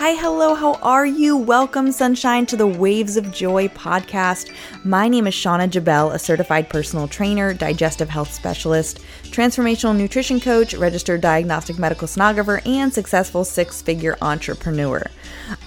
Hi, 0.00 0.14
hello, 0.14 0.54
how 0.54 0.76
are 0.76 1.04
you? 1.04 1.36
Welcome, 1.36 1.92
sunshine, 1.92 2.46
to 2.46 2.56
the 2.56 2.66
Waves 2.66 3.18
of 3.18 3.30
Joy 3.30 3.68
podcast. 3.68 4.50
My 4.82 5.08
name 5.08 5.26
is 5.26 5.34
Shauna 5.34 5.68
Jabel, 5.68 6.12
a 6.12 6.18
certified 6.18 6.70
personal 6.70 7.06
trainer, 7.06 7.52
digestive 7.52 8.08
health 8.08 8.32
specialist, 8.32 9.00
transformational 9.24 9.94
nutrition 9.94 10.40
coach, 10.40 10.72
registered 10.72 11.20
diagnostic 11.20 11.78
medical 11.78 12.08
sonographer, 12.08 12.66
and 12.66 12.90
successful 12.90 13.44
six 13.44 13.82
figure 13.82 14.16
entrepreneur. 14.22 15.04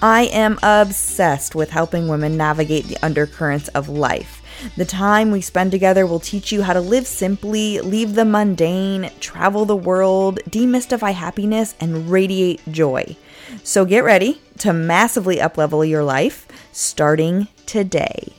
I 0.02 0.24
am 0.32 0.58
obsessed 0.64 1.54
with 1.54 1.70
helping 1.70 2.08
women 2.08 2.36
navigate 2.36 2.86
the 2.86 2.98
undercurrents 3.04 3.68
of 3.68 3.88
life. 3.88 4.42
The 4.76 4.84
time 4.84 5.30
we 5.30 5.42
spend 5.42 5.70
together 5.70 6.08
will 6.08 6.18
teach 6.18 6.50
you 6.50 6.62
how 6.62 6.72
to 6.72 6.80
live 6.80 7.06
simply, 7.06 7.78
leave 7.80 8.16
the 8.16 8.24
mundane, 8.24 9.10
travel 9.20 9.64
the 9.64 9.76
world, 9.76 10.40
demystify 10.50 11.14
happiness, 11.14 11.76
and 11.78 12.10
radiate 12.10 12.60
joy. 12.72 13.16
So 13.62 13.84
get 13.84 14.04
ready 14.04 14.40
to 14.58 14.72
massively 14.72 15.36
uplevel 15.36 15.88
your 15.88 16.04
life 16.04 16.46
starting 16.72 17.48
today. 17.66 18.34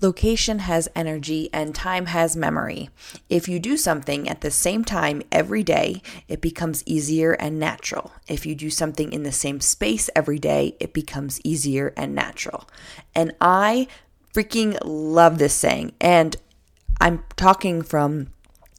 Location 0.00 0.58
has 0.58 0.88
energy 0.94 1.48
and 1.52 1.74
time 1.74 2.06
has 2.06 2.36
memory. 2.36 2.90
If 3.30 3.48
you 3.48 3.58
do 3.58 3.76
something 3.76 4.28
at 4.28 4.42
the 4.42 4.50
same 4.50 4.84
time 4.84 5.22
every 5.32 5.62
day, 5.62 6.02
it 6.28 6.42
becomes 6.42 6.82
easier 6.84 7.32
and 7.32 7.58
natural. 7.58 8.12
If 8.28 8.44
you 8.44 8.54
do 8.54 8.68
something 8.68 9.12
in 9.12 9.22
the 9.22 9.32
same 9.32 9.60
space 9.60 10.10
every 10.14 10.38
day, 10.38 10.76
it 10.78 10.92
becomes 10.92 11.40
easier 11.42 11.94
and 11.96 12.14
natural. 12.14 12.68
And 13.14 13.34
I 13.40 13.88
freaking 14.34 14.76
love 14.84 15.38
this 15.38 15.54
saying. 15.54 15.92
And 16.00 16.36
I'm 17.00 17.22
talking 17.36 17.80
from 17.80 18.28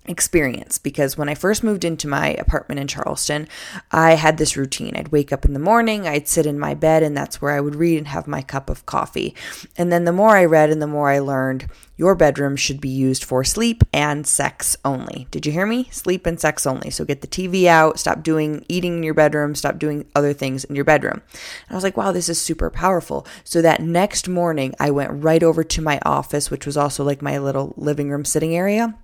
experience 0.07 0.77
because 0.77 1.17
when 1.17 1.29
I 1.29 1.35
first 1.35 1.63
moved 1.63 1.83
into 1.83 2.07
my 2.07 2.29
apartment 2.29 2.79
in 2.79 2.87
Charleston, 2.87 3.47
I 3.91 4.15
had 4.15 4.37
this 4.37 4.57
routine. 4.57 4.95
I'd 4.95 5.09
wake 5.09 5.31
up 5.31 5.45
in 5.45 5.53
the 5.53 5.59
morning, 5.59 6.07
I'd 6.07 6.27
sit 6.27 6.45
in 6.45 6.59
my 6.59 6.73
bed, 6.73 7.03
and 7.03 7.15
that's 7.15 7.41
where 7.41 7.51
I 7.51 7.61
would 7.61 7.75
read 7.75 7.97
and 7.97 8.07
have 8.07 8.27
my 8.27 8.41
cup 8.41 8.69
of 8.69 8.85
coffee. 8.85 9.35
And 9.77 9.91
then 9.91 10.05
the 10.05 10.11
more 10.11 10.35
I 10.37 10.45
read 10.45 10.69
and 10.69 10.81
the 10.81 10.87
more 10.87 11.09
I 11.09 11.19
learned, 11.19 11.67
your 11.97 12.15
bedroom 12.15 12.55
should 12.55 12.81
be 12.81 12.89
used 12.89 13.23
for 13.23 13.43
sleep 13.43 13.83
and 13.93 14.27
sex 14.27 14.75
only. 14.83 15.27
Did 15.31 15.45
you 15.45 15.51
hear 15.51 15.65
me? 15.65 15.87
Sleep 15.91 16.25
and 16.25 16.39
sex 16.39 16.65
only. 16.65 16.89
So 16.89 17.05
get 17.05 17.21
the 17.21 17.27
TV 17.27 17.65
out, 17.65 17.99
stop 17.99 18.21
doing 18.21 18.65
eating 18.67 18.97
in 18.97 19.03
your 19.03 19.13
bedroom, 19.13 19.55
stop 19.55 19.79
doing 19.79 20.05
other 20.13 20.33
things 20.33 20.65
in 20.65 20.75
your 20.75 20.85
bedroom. 20.85 21.21
And 21.31 21.71
I 21.71 21.75
was 21.75 21.83
like, 21.83 21.95
wow, 21.97 22.11
this 22.11 22.29
is 22.29 22.39
super 22.39 22.69
powerful. 22.69 23.25
So 23.43 23.61
that 23.61 23.81
next 23.81 24.27
morning, 24.27 24.73
I 24.79 24.91
went 24.91 25.23
right 25.23 25.41
over 25.43 25.63
to 25.63 25.81
my 25.81 25.99
office, 26.05 26.51
which 26.51 26.65
was 26.65 26.75
also 26.75 27.03
like 27.03 27.21
my 27.21 27.37
little 27.37 27.73
living 27.77 28.09
room 28.09 28.25
sitting 28.25 28.55
area 28.55 28.95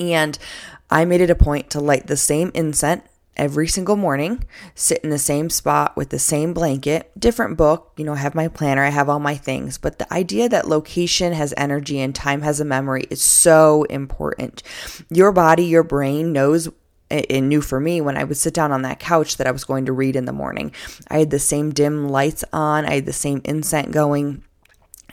and 0.00 0.38
I 0.90 1.04
made 1.04 1.20
it 1.20 1.30
a 1.30 1.36
point 1.36 1.70
to 1.70 1.80
light 1.80 2.06
the 2.06 2.16
same 2.16 2.50
incense 2.54 3.02
every 3.36 3.66
single 3.66 3.96
morning, 3.96 4.44
sit 4.74 5.02
in 5.02 5.10
the 5.10 5.18
same 5.18 5.48
spot 5.48 5.96
with 5.96 6.10
the 6.10 6.18
same 6.18 6.52
blanket, 6.52 7.10
different 7.18 7.56
book, 7.56 7.92
you 7.96 8.04
know, 8.04 8.12
I 8.12 8.16
have 8.16 8.34
my 8.34 8.48
planner, 8.48 8.84
I 8.84 8.90
have 8.90 9.08
all 9.08 9.18
my 9.18 9.34
things. 9.34 9.78
But 9.78 9.98
the 9.98 10.12
idea 10.12 10.48
that 10.48 10.68
location 10.68 11.32
has 11.32 11.54
energy 11.56 12.00
and 12.00 12.14
time 12.14 12.42
has 12.42 12.60
a 12.60 12.64
memory 12.64 13.06
is 13.08 13.22
so 13.22 13.84
important. 13.84 14.62
Your 15.08 15.32
body, 15.32 15.64
your 15.64 15.82
brain 15.82 16.32
knows 16.32 16.68
it 17.08 17.40
knew 17.40 17.60
for 17.60 17.80
me 17.80 18.00
when 18.00 18.16
I 18.16 18.22
would 18.22 18.36
sit 18.36 18.54
down 18.54 18.70
on 18.70 18.82
that 18.82 19.00
couch 19.00 19.36
that 19.38 19.46
I 19.46 19.50
was 19.50 19.64
going 19.64 19.86
to 19.86 19.92
read 19.92 20.14
in 20.14 20.26
the 20.26 20.32
morning. 20.32 20.72
I 21.08 21.18
had 21.18 21.30
the 21.30 21.40
same 21.40 21.70
dim 21.72 22.08
lights 22.08 22.44
on, 22.52 22.84
I 22.84 22.96
had 22.96 23.06
the 23.06 23.12
same 23.12 23.40
incense 23.44 23.92
going. 23.92 24.44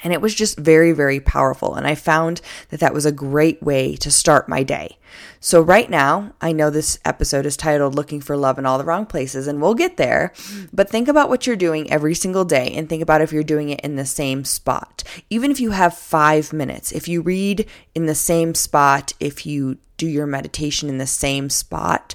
And 0.03 0.13
it 0.13 0.21
was 0.21 0.35
just 0.35 0.57
very, 0.57 0.91
very 0.91 1.19
powerful. 1.19 1.75
And 1.75 1.87
I 1.87 1.95
found 1.95 2.41
that 2.69 2.79
that 2.79 2.93
was 2.93 3.05
a 3.05 3.11
great 3.11 3.61
way 3.61 3.95
to 3.97 4.11
start 4.11 4.49
my 4.49 4.63
day. 4.63 4.97
So, 5.39 5.61
right 5.61 5.89
now, 5.89 6.33
I 6.41 6.51
know 6.51 6.69
this 6.69 6.99
episode 7.05 7.45
is 7.45 7.55
titled 7.55 7.95
Looking 7.95 8.21
for 8.21 8.35
Love 8.35 8.57
in 8.57 8.65
All 8.65 8.77
the 8.77 8.83
Wrong 8.83 9.05
Places, 9.05 9.47
and 9.47 9.61
we'll 9.61 9.75
get 9.75 9.97
there. 9.97 10.33
But 10.73 10.89
think 10.89 11.07
about 11.07 11.29
what 11.29 11.47
you're 11.47 11.55
doing 11.55 11.89
every 11.91 12.13
single 12.13 12.45
day 12.45 12.73
and 12.75 12.89
think 12.89 13.01
about 13.01 13.21
if 13.21 13.31
you're 13.31 13.43
doing 13.43 13.69
it 13.69 13.79
in 13.81 13.95
the 13.95 14.05
same 14.05 14.43
spot. 14.43 15.03
Even 15.29 15.51
if 15.51 15.59
you 15.59 15.71
have 15.71 15.97
five 15.97 16.53
minutes, 16.53 16.91
if 16.91 17.07
you 17.07 17.21
read 17.21 17.67
in 17.95 18.05
the 18.05 18.15
same 18.15 18.55
spot, 18.55 19.13
if 19.19 19.45
you 19.45 19.77
do 19.97 20.07
your 20.07 20.27
meditation 20.27 20.89
in 20.89 20.97
the 20.97 21.07
same 21.07 21.49
spot, 21.49 22.13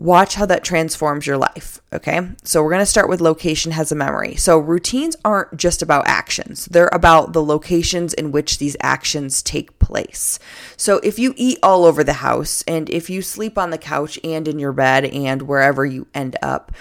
Watch 0.00 0.36
how 0.36 0.46
that 0.46 0.64
transforms 0.64 1.26
your 1.26 1.36
life. 1.36 1.78
Okay. 1.92 2.30
So 2.42 2.62
we're 2.62 2.70
going 2.70 2.80
to 2.80 2.86
start 2.86 3.10
with 3.10 3.20
location 3.20 3.72
has 3.72 3.92
a 3.92 3.94
memory. 3.94 4.34
So 4.34 4.56
routines 4.56 5.14
aren't 5.26 5.58
just 5.58 5.82
about 5.82 6.08
actions, 6.08 6.64
they're 6.64 6.88
about 6.90 7.34
the 7.34 7.42
locations 7.42 8.14
in 8.14 8.32
which 8.32 8.56
these 8.56 8.78
actions 8.80 9.42
take 9.42 9.78
place. 9.78 10.38
So 10.78 11.00
if 11.04 11.18
you 11.18 11.34
eat 11.36 11.58
all 11.62 11.84
over 11.84 12.02
the 12.02 12.14
house 12.14 12.64
and 12.66 12.88
if 12.88 13.10
you 13.10 13.20
sleep 13.20 13.58
on 13.58 13.68
the 13.68 13.76
couch 13.76 14.18
and 14.24 14.48
in 14.48 14.58
your 14.58 14.72
bed 14.72 15.04
and 15.04 15.42
wherever 15.42 15.84
you 15.84 16.06
end 16.14 16.34
up, 16.40 16.72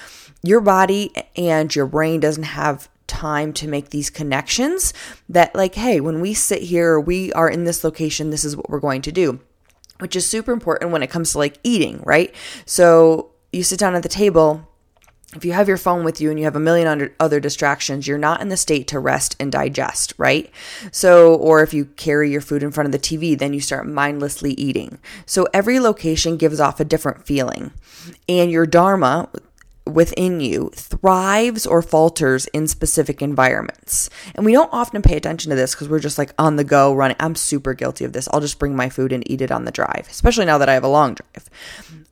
your 0.41 0.61
body 0.61 1.11
and 1.35 1.75
your 1.75 1.87
brain 1.87 2.21
doesn't 2.21 2.43
have 2.43 2.87
time 3.05 3.51
to 3.51 3.67
make 3.67 3.89
these 3.89 4.09
connections 4.09 4.93
that 5.27 5.53
like 5.55 5.73
hey 5.73 5.99
when 5.99 6.21
we 6.21 6.31
sit 6.31 6.61
here 6.61 6.99
we 6.99 7.33
are 7.33 7.49
in 7.49 7.63
this 7.63 7.83
location 7.83 8.29
this 8.29 8.45
is 8.45 8.55
what 8.55 8.69
we're 8.69 8.79
going 8.79 9.01
to 9.01 9.11
do 9.11 9.39
which 9.99 10.15
is 10.15 10.25
super 10.25 10.51
important 10.51 10.91
when 10.91 11.03
it 11.03 11.09
comes 11.09 11.31
to 11.31 11.37
like 11.37 11.59
eating, 11.63 12.01
right? 12.03 12.33
So 12.65 13.31
you 13.51 13.63
sit 13.63 13.79
down 13.79 13.95
at 13.95 14.03
the 14.03 14.09
table. 14.09 14.65
If 15.35 15.45
you 15.45 15.51
have 15.53 15.67
your 15.67 15.77
phone 15.77 16.03
with 16.03 16.19
you 16.19 16.31
and 16.31 16.39
you 16.39 16.45
have 16.45 16.55
a 16.55 16.59
million 16.59 17.11
other 17.19 17.39
distractions, 17.39 18.07
you're 18.07 18.17
not 18.17 18.41
in 18.41 18.49
the 18.49 18.57
state 18.57 18.87
to 18.87 18.99
rest 18.99 19.35
and 19.39 19.51
digest, 19.51 20.11
right? 20.17 20.49
So, 20.91 21.35
or 21.35 21.61
if 21.61 21.71
you 21.71 21.85
carry 21.85 22.31
your 22.31 22.41
food 22.41 22.63
in 22.63 22.71
front 22.71 22.87
of 22.87 22.91
the 22.91 22.97
TV, 22.97 23.37
then 23.37 23.53
you 23.53 23.61
start 23.61 23.85
mindlessly 23.85 24.53
eating. 24.53 24.97
So, 25.27 25.45
every 25.53 25.79
location 25.79 26.35
gives 26.35 26.59
off 26.59 26.79
a 26.79 26.83
different 26.83 27.27
feeling. 27.27 27.71
And 28.27 28.49
your 28.49 28.65
Dharma, 28.65 29.29
within 29.89 30.39
you 30.39 30.71
thrives 30.73 31.65
or 31.65 31.81
falters 31.81 32.45
in 32.47 32.67
specific 32.67 33.21
environments. 33.21 34.09
And 34.35 34.45
we 34.45 34.53
don't 34.53 34.71
often 34.71 35.01
pay 35.01 35.17
attention 35.17 35.49
to 35.49 35.55
this 35.55 35.73
because 35.73 35.89
we're 35.89 35.99
just 35.99 36.17
like 36.17 36.33
on 36.37 36.55
the 36.55 36.63
go 36.63 36.93
running. 36.93 37.17
I'm 37.19 37.35
super 37.35 37.73
guilty 37.73 38.05
of 38.05 38.13
this. 38.13 38.27
I'll 38.31 38.41
just 38.41 38.59
bring 38.59 38.75
my 38.75 38.89
food 38.89 39.11
and 39.11 39.29
eat 39.29 39.41
it 39.41 39.51
on 39.51 39.65
the 39.65 39.71
drive, 39.71 40.07
especially 40.09 40.45
now 40.45 40.57
that 40.57 40.69
I 40.69 40.73
have 40.73 40.83
a 40.83 40.89
long 40.89 41.15
drive. 41.15 41.49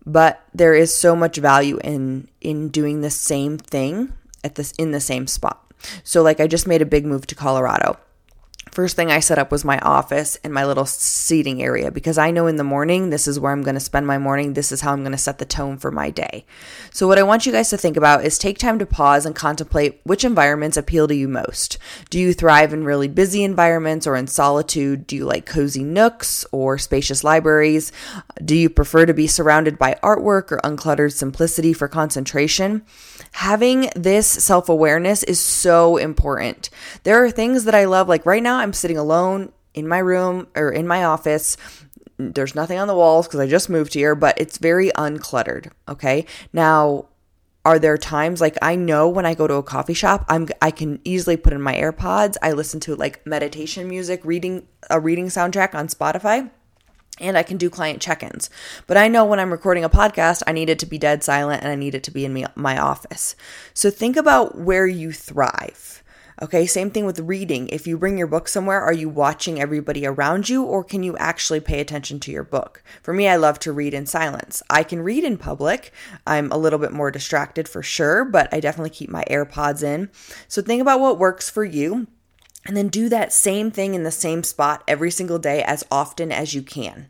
But 0.05 0.41
there 0.53 0.73
is 0.73 0.95
so 0.95 1.15
much 1.15 1.37
value 1.37 1.79
in 1.83 2.27
in 2.41 2.69
doing 2.69 3.01
the 3.01 3.09
same 3.09 3.57
thing 3.57 4.13
at 4.43 4.55
this 4.55 4.71
in 4.73 4.91
the 4.91 5.01
same 5.01 5.27
spot. 5.27 5.63
So 6.03 6.21
like 6.21 6.39
I 6.39 6.47
just 6.47 6.67
made 6.67 6.81
a 6.81 6.85
big 6.85 7.05
move 7.05 7.27
to 7.27 7.35
Colorado 7.35 7.97
First 8.77 8.95
thing 8.95 9.11
I 9.11 9.21
set 9.21 9.39
up 9.39 9.51
was 9.51 9.65
my 9.65 9.79
office 9.79 10.37
and 10.43 10.53
my 10.53 10.63
little 10.63 10.85
seating 10.85 11.63
area 11.63 11.89
because 11.89 12.19
I 12.19 12.29
know 12.29 12.45
in 12.45 12.57
the 12.57 12.63
morning 12.63 13.09
this 13.09 13.27
is 13.27 13.39
where 13.39 13.51
I'm 13.51 13.63
going 13.63 13.73
to 13.73 13.79
spend 13.79 14.05
my 14.05 14.19
morning. 14.19 14.53
This 14.53 14.71
is 14.71 14.81
how 14.81 14.93
I'm 14.93 15.01
going 15.01 15.13
to 15.13 15.17
set 15.17 15.39
the 15.39 15.45
tone 15.45 15.79
for 15.79 15.89
my 15.89 16.11
day. 16.11 16.45
So, 16.91 17.07
what 17.07 17.17
I 17.17 17.23
want 17.23 17.47
you 17.47 17.51
guys 17.51 17.71
to 17.71 17.77
think 17.77 17.97
about 17.97 18.23
is 18.23 18.37
take 18.37 18.59
time 18.59 18.77
to 18.77 18.85
pause 18.85 19.25
and 19.25 19.35
contemplate 19.35 19.99
which 20.03 20.23
environments 20.23 20.77
appeal 20.77 21.07
to 21.07 21.15
you 21.15 21.27
most. 21.27 21.79
Do 22.11 22.19
you 22.19 22.33
thrive 22.33 22.71
in 22.71 22.83
really 22.83 23.07
busy 23.07 23.43
environments 23.43 24.05
or 24.05 24.15
in 24.15 24.27
solitude? 24.27 25.07
Do 25.07 25.15
you 25.15 25.25
like 25.25 25.47
cozy 25.47 25.83
nooks 25.83 26.45
or 26.51 26.77
spacious 26.77 27.23
libraries? 27.23 27.91
Do 28.45 28.55
you 28.55 28.69
prefer 28.69 29.07
to 29.07 29.13
be 29.15 29.25
surrounded 29.25 29.79
by 29.79 29.97
artwork 30.03 30.51
or 30.51 30.59
uncluttered 30.63 31.13
simplicity 31.13 31.73
for 31.73 31.87
concentration? 31.87 32.83
Having 33.37 33.91
this 33.95 34.25
self 34.25 34.67
awareness 34.67 35.21
is 35.21 35.39
so 35.39 35.97
important. 35.97 36.71
There 37.03 37.23
are 37.23 37.29
things 37.29 37.65
that 37.65 37.75
I 37.75 37.85
love, 37.85 38.09
like 38.09 38.25
right 38.25 38.41
now, 38.41 38.57
I'm 38.57 38.73
sitting 38.73 38.97
alone 38.97 39.51
in 39.75 39.87
my 39.87 39.99
room 39.99 40.47
or 40.55 40.71
in 40.71 40.87
my 40.87 41.03
office. 41.03 41.55
There's 42.17 42.55
nothing 42.55 42.79
on 42.79 42.87
the 42.87 42.95
walls 42.95 43.27
because 43.27 43.39
I 43.39 43.47
just 43.47 43.69
moved 43.69 43.93
here, 43.93 44.15
but 44.15 44.41
it's 44.41 44.57
very 44.57 44.89
uncluttered. 44.93 45.71
Okay. 45.87 46.25
Now, 46.51 47.09
are 47.63 47.77
there 47.77 47.95
times 47.95 48.41
like 48.41 48.57
I 48.63 48.75
know 48.75 49.07
when 49.07 49.27
I 49.27 49.35
go 49.35 49.45
to 49.45 49.53
a 49.53 49.63
coffee 49.63 49.93
shop, 49.93 50.25
I'm 50.27 50.47
I 50.59 50.71
can 50.71 50.99
easily 51.03 51.37
put 51.37 51.53
in 51.53 51.61
my 51.61 51.75
AirPods. 51.75 52.37
I 52.41 52.53
listen 52.53 52.79
to 52.81 52.95
like 52.95 53.23
meditation 53.27 53.87
music, 53.87 54.25
reading 54.25 54.67
a 54.89 54.99
reading 54.99 55.27
soundtrack 55.27 55.75
on 55.75 55.89
Spotify 55.89 56.49
and 57.19 57.37
I 57.37 57.43
can 57.43 57.57
do 57.57 57.69
client 57.69 58.01
check 58.01 58.23
ins. 58.23 58.49
But 58.85 58.97
I 58.97 59.07
know 59.07 59.25
when 59.25 59.39
I'm 59.39 59.51
recording 59.51 59.83
a 59.83 59.89
podcast, 59.89 60.43
I 60.47 60.51
need 60.51 60.69
it 60.69 60.79
to 60.79 60.85
be 60.85 60.97
dead 60.97 61.23
silent 61.23 61.63
and 61.63 61.71
I 61.71 61.75
need 61.75 61.95
it 61.95 62.03
to 62.03 62.11
be 62.11 62.25
in 62.25 62.45
my 62.55 62.77
office. 62.77 63.35
So 63.73 63.89
think 63.89 64.15
about 64.15 64.57
where 64.57 64.87
you 64.87 65.11
thrive. 65.11 66.03
Okay, 66.39 66.67
same 66.67 66.91
thing 66.91 67.07
with 67.07 67.19
reading. 67.21 67.67
If 67.69 67.87
you 67.87 67.97
bring 67.97 68.15
your 68.15 68.27
book 68.27 68.47
somewhere, 68.47 68.79
are 68.79 68.93
you 68.93 69.09
watching 69.09 69.59
everybody 69.59 70.05
around 70.05 70.49
you 70.49 70.63
or 70.63 70.83
can 70.83 71.01
you 71.01 71.17
actually 71.17 71.59
pay 71.59 71.79
attention 71.79 72.19
to 72.19 72.31
your 72.31 72.43
book? 72.43 72.83
For 73.01 73.11
me, 73.11 73.27
I 73.27 73.37
love 73.37 73.57
to 73.59 73.71
read 73.71 73.95
in 73.95 74.05
silence. 74.05 74.61
I 74.69 74.83
can 74.83 75.01
read 75.01 75.23
in 75.23 75.39
public. 75.39 75.91
I'm 76.27 76.51
a 76.51 76.57
little 76.57 76.77
bit 76.77 76.91
more 76.91 77.09
distracted 77.09 77.67
for 77.67 77.81
sure, 77.81 78.23
but 78.23 78.53
I 78.53 78.59
definitely 78.59 78.91
keep 78.91 79.09
my 79.09 79.23
AirPods 79.31 79.81
in. 79.81 80.11
So 80.47 80.61
think 80.61 80.79
about 80.79 80.99
what 80.99 81.17
works 81.17 81.49
for 81.49 81.65
you 81.65 82.05
and 82.67 82.75
then 82.75 82.89
do 82.89 83.09
that 83.09 83.33
same 83.33 83.71
thing 83.71 83.95
in 83.95 84.03
the 84.03 84.11
same 84.11 84.43
spot 84.43 84.83
every 84.87 85.09
single 85.09 85.39
day 85.39 85.63
as 85.63 85.85
often 85.89 86.31
as 86.31 86.53
you 86.53 86.61
can. 86.61 87.09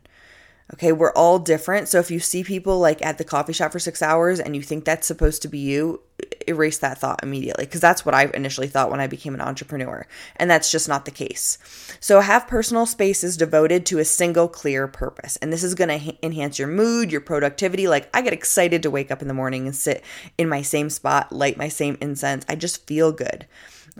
Okay, 0.74 0.92
we're 0.92 1.12
all 1.12 1.38
different. 1.38 1.88
So 1.88 1.98
if 1.98 2.10
you 2.10 2.20
see 2.20 2.44
people 2.44 2.78
like 2.78 3.04
at 3.04 3.16
the 3.16 3.24
coffee 3.24 3.54
shop 3.54 3.72
for 3.72 3.78
six 3.78 4.02
hours 4.02 4.38
and 4.38 4.54
you 4.54 4.62
think 4.62 4.84
that's 4.84 5.06
supposed 5.06 5.40
to 5.42 5.48
be 5.48 5.58
you, 5.58 6.02
erase 6.46 6.78
that 6.78 6.98
thought 6.98 7.22
immediately 7.22 7.64
because 7.64 7.80
that's 7.80 8.04
what 8.04 8.14
I 8.14 8.30
initially 8.34 8.66
thought 8.66 8.90
when 8.90 9.00
I 9.00 9.06
became 9.06 9.34
an 9.34 9.40
entrepreneur. 9.40 10.06
And 10.36 10.50
that's 10.50 10.70
just 10.70 10.88
not 10.88 11.04
the 11.06 11.10
case. 11.10 11.58
So 12.00 12.20
have 12.20 12.48
personal 12.48 12.86
spaces 12.86 13.36
devoted 13.36 13.86
to 13.86 13.98
a 13.98 14.04
single 14.04 14.46
clear 14.46 14.86
purpose. 14.88 15.36
And 15.36 15.52
this 15.52 15.64
is 15.64 15.74
going 15.74 15.88
to 15.88 15.98
ha- 15.98 16.18
enhance 16.22 16.58
your 16.58 16.68
mood, 16.68 17.12
your 17.12 17.20
productivity. 17.22 17.88
Like 17.88 18.10
I 18.12 18.20
get 18.20 18.32
excited 18.32 18.82
to 18.82 18.90
wake 18.90 19.10
up 19.10 19.22
in 19.22 19.28
the 19.28 19.34
morning 19.34 19.66
and 19.66 19.74
sit 19.74 20.04
in 20.36 20.48
my 20.48 20.62
same 20.62 20.90
spot, 20.90 21.32
light 21.32 21.56
my 21.56 21.68
same 21.68 21.96
incense. 22.00 22.44
I 22.48 22.56
just 22.56 22.86
feel 22.86 23.10
good. 23.10 23.46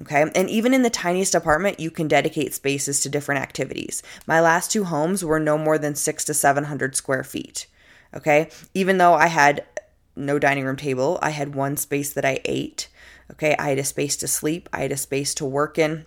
Okay. 0.03 0.31
And 0.35 0.49
even 0.49 0.75
in 0.75 0.83
the 0.83 0.91
tiniest 0.91 1.35
apartment, 1.35 1.81
you 1.81 1.91
can 1.91 2.09
dedicate 2.09 2.55
spaces 2.55 3.01
to 3.01 3.09
different 3.09 3.41
activities. 3.41 4.03
My 4.27 4.41
last 4.41 4.71
two 4.71 4.85
homes 4.85 5.25
were 5.25 5.41
no 5.41 5.59
more 5.59 5.79
than 5.79 5.95
six 5.95 6.25
to 6.27 6.35
700 6.35 6.95
square 6.95 7.25
feet. 7.25 7.67
Okay. 8.15 8.51
Even 8.75 8.99
though 8.99 9.15
I 9.15 9.27
had 9.27 9.67
no 10.15 10.39
dining 10.39 10.65
room 10.65 10.77
table, 10.77 11.19
I 11.21 11.31
had 11.31 11.55
one 11.55 11.77
space 11.77 12.13
that 12.13 12.25
I 12.25 12.41
ate. 12.45 12.89
Okay. 13.33 13.57
I 13.59 13.71
had 13.71 13.79
a 13.79 13.85
space 13.85 14.17
to 14.19 14.29
sleep, 14.29 14.69
I 14.73 14.83
had 14.83 14.93
a 14.93 14.97
space 14.97 15.35
to 15.35 15.45
work 15.45 15.79
in, 15.79 16.07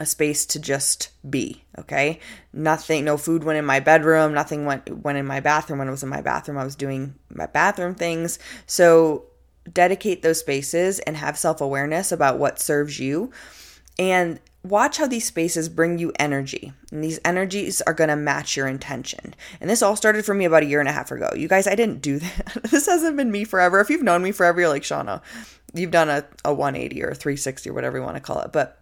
a 0.00 0.06
space 0.06 0.44
to 0.46 0.58
just 0.58 1.10
be. 1.28 1.62
Okay. 1.78 2.18
Nothing, 2.52 3.04
no 3.04 3.16
food 3.16 3.44
went 3.44 3.58
in 3.58 3.64
my 3.64 3.78
bedroom, 3.78 4.34
nothing 4.34 4.64
went, 4.64 5.04
went 5.04 5.18
in 5.18 5.26
my 5.26 5.38
bathroom. 5.38 5.78
When 5.78 5.88
it 5.88 5.92
was 5.92 6.02
in 6.02 6.08
my 6.08 6.22
bathroom, 6.22 6.58
I 6.58 6.64
was 6.64 6.74
doing 6.74 7.14
my 7.30 7.46
bathroom 7.46 7.94
things. 7.94 8.40
So 8.66 9.27
dedicate 9.72 10.22
those 10.22 10.40
spaces 10.40 10.98
and 11.00 11.16
have 11.16 11.38
self 11.38 11.60
awareness 11.60 12.12
about 12.12 12.38
what 12.38 12.60
serves 12.60 12.98
you. 12.98 13.30
And 13.98 14.38
watch 14.62 14.98
how 14.98 15.06
these 15.06 15.24
spaces 15.24 15.68
bring 15.68 15.98
you 15.98 16.12
energy. 16.18 16.72
And 16.92 17.02
these 17.02 17.18
energies 17.24 17.80
are 17.82 17.94
going 17.94 18.08
to 18.08 18.16
match 18.16 18.56
your 18.56 18.66
intention. 18.66 19.34
And 19.60 19.68
this 19.68 19.82
all 19.82 19.96
started 19.96 20.24
for 20.24 20.34
me 20.34 20.44
about 20.44 20.62
a 20.62 20.66
year 20.66 20.80
and 20.80 20.88
a 20.88 20.92
half 20.92 21.10
ago. 21.10 21.30
You 21.34 21.48
guys, 21.48 21.66
I 21.66 21.74
didn't 21.74 22.02
do 22.02 22.18
that. 22.18 22.60
this 22.70 22.86
hasn't 22.86 23.16
been 23.16 23.30
me 23.30 23.44
forever. 23.44 23.80
If 23.80 23.90
you've 23.90 24.02
known 24.02 24.22
me 24.22 24.32
forever, 24.32 24.60
you're 24.60 24.68
like, 24.68 24.82
Shauna, 24.82 25.20
you've 25.74 25.90
done 25.90 26.08
a, 26.08 26.24
a 26.44 26.52
180 26.52 27.02
or 27.02 27.08
a 27.08 27.14
360 27.14 27.70
or 27.70 27.72
whatever 27.72 27.98
you 27.98 28.04
want 28.04 28.16
to 28.16 28.20
call 28.20 28.40
it. 28.40 28.52
But 28.52 28.78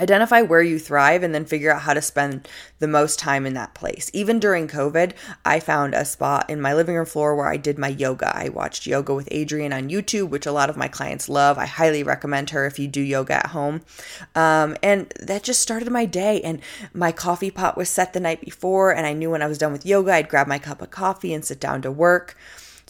Identify 0.00 0.42
where 0.42 0.62
you 0.62 0.78
thrive 0.78 1.22
and 1.22 1.34
then 1.34 1.44
figure 1.44 1.70
out 1.70 1.82
how 1.82 1.94
to 1.94 2.00
spend 2.00 2.48
the 2.78 2.88
most 2.88 3.18
time 3.18 3.44
in 3.44 3.54
that 3.54 3.74
place. 3.74 4.10
Even 4.14 4.40
during 4.40 4.66
COVID, 4.66 5.12
I 5.44 5.60
found 5.60 5.94
a 5.94 6.04
spot 6.04 6.48
in 6.48 6.60
my 6.60 6.74
living 6.74 6.96
room 6.96 7.06
floor 7.06 7.36
where 7.36 7.48
I 7.48 7.58
did 7.58 7.78
my 7.78 7.88
yoga. 7.88 8.34
I 8.34 8.48
watched 8.48 8.86
Yoga 8.86 9.14
with 9.14 9.28
Adriene 9.28 9.76
on 9.76 9.90
YouTube, 9.90 10.30
which 10.30 10.46
a 10.46 10.52
lot 10.52 10.70
of 10.70 10.76
my 10.76 10.88
clients 10.88 11.28
love. 11.28 11.58
I 11.58 11.66
highly 11.66 12.02
recommend 12.02 12.50
her 12.50 12.66
if 12.66 12.78
you 12.78 12.88
do 12.88 13.00
yoga 13.00 13.34
at 13.34 13.48
home. 13.48 13.82
Um, 14.34 14.76
and 14.82 15.12
that 15.20 15.42
just 15.42 15.60
started 15.60 15.90
my 15.90 16.06
day. 16.06 16.40
And 16.40 16.60
my 16.94 17.12
coffee 17.12 17.50
pot 17.50 17.76
was 17.76 17.88
set 17.88 18.12
the 18.12 18.20
night 18.20 18.40
before, 18.40 18.94
and 18.94 19.06
I 19.06 19.12
knew 19.12 19.30
when 19.30 19.42
I 19.42 19.46
was 19.46 19.58
done 19.58 19.72
with 19.72 19.84
yoga, 19.84 20.14
I'd 20.14 20.28
grab 20.28 20.46
my 20.46 20.58
cup 20.58 20.80
of 20.80 20.90
coffee 20.90 21.34
and 21.34 21.44
sit 21.44 21.60
down 21.60 21.82
to 21.82 21.90
work. 21.90 22.36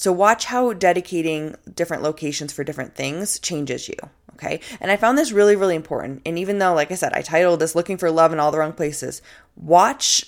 So, 0.01 0.13
watch 0.13 0.47
how 0.47 0.73
dedicating 0.73 1.57
different 1.75 2.03
locations 2.03 2.55
for 2.55 2.65
different 2.65 2.95
things 2.95 3.39
changes 3.39 3.87
you. 3.87 3.97
Okay. 4.33 4.61
And 4.81 4.91
I 4.91 4.97
found 4.97 5.19
this 5.19 5.31
really, 5.31 5.57
really 5.57 5.75
important. 5.75 6.23
And 6.25 6.39
even 6.39 6.59
though, 6.59 6.73
like 6.73 6.91
I 6.91 6.95
said, 6.95 7.13
I 7.13 7.21
titled 7.21 7.61
this 7.61 7.75
Looking 7.75 7.99
for 7.99 8.11
Love 8.11 8.33
in 8.33 8.41
All 8.41 8.51
the 8.51 8.57
Wrong 8.57 8.73
Places, 8.73 9.21
watch 9.57 10.25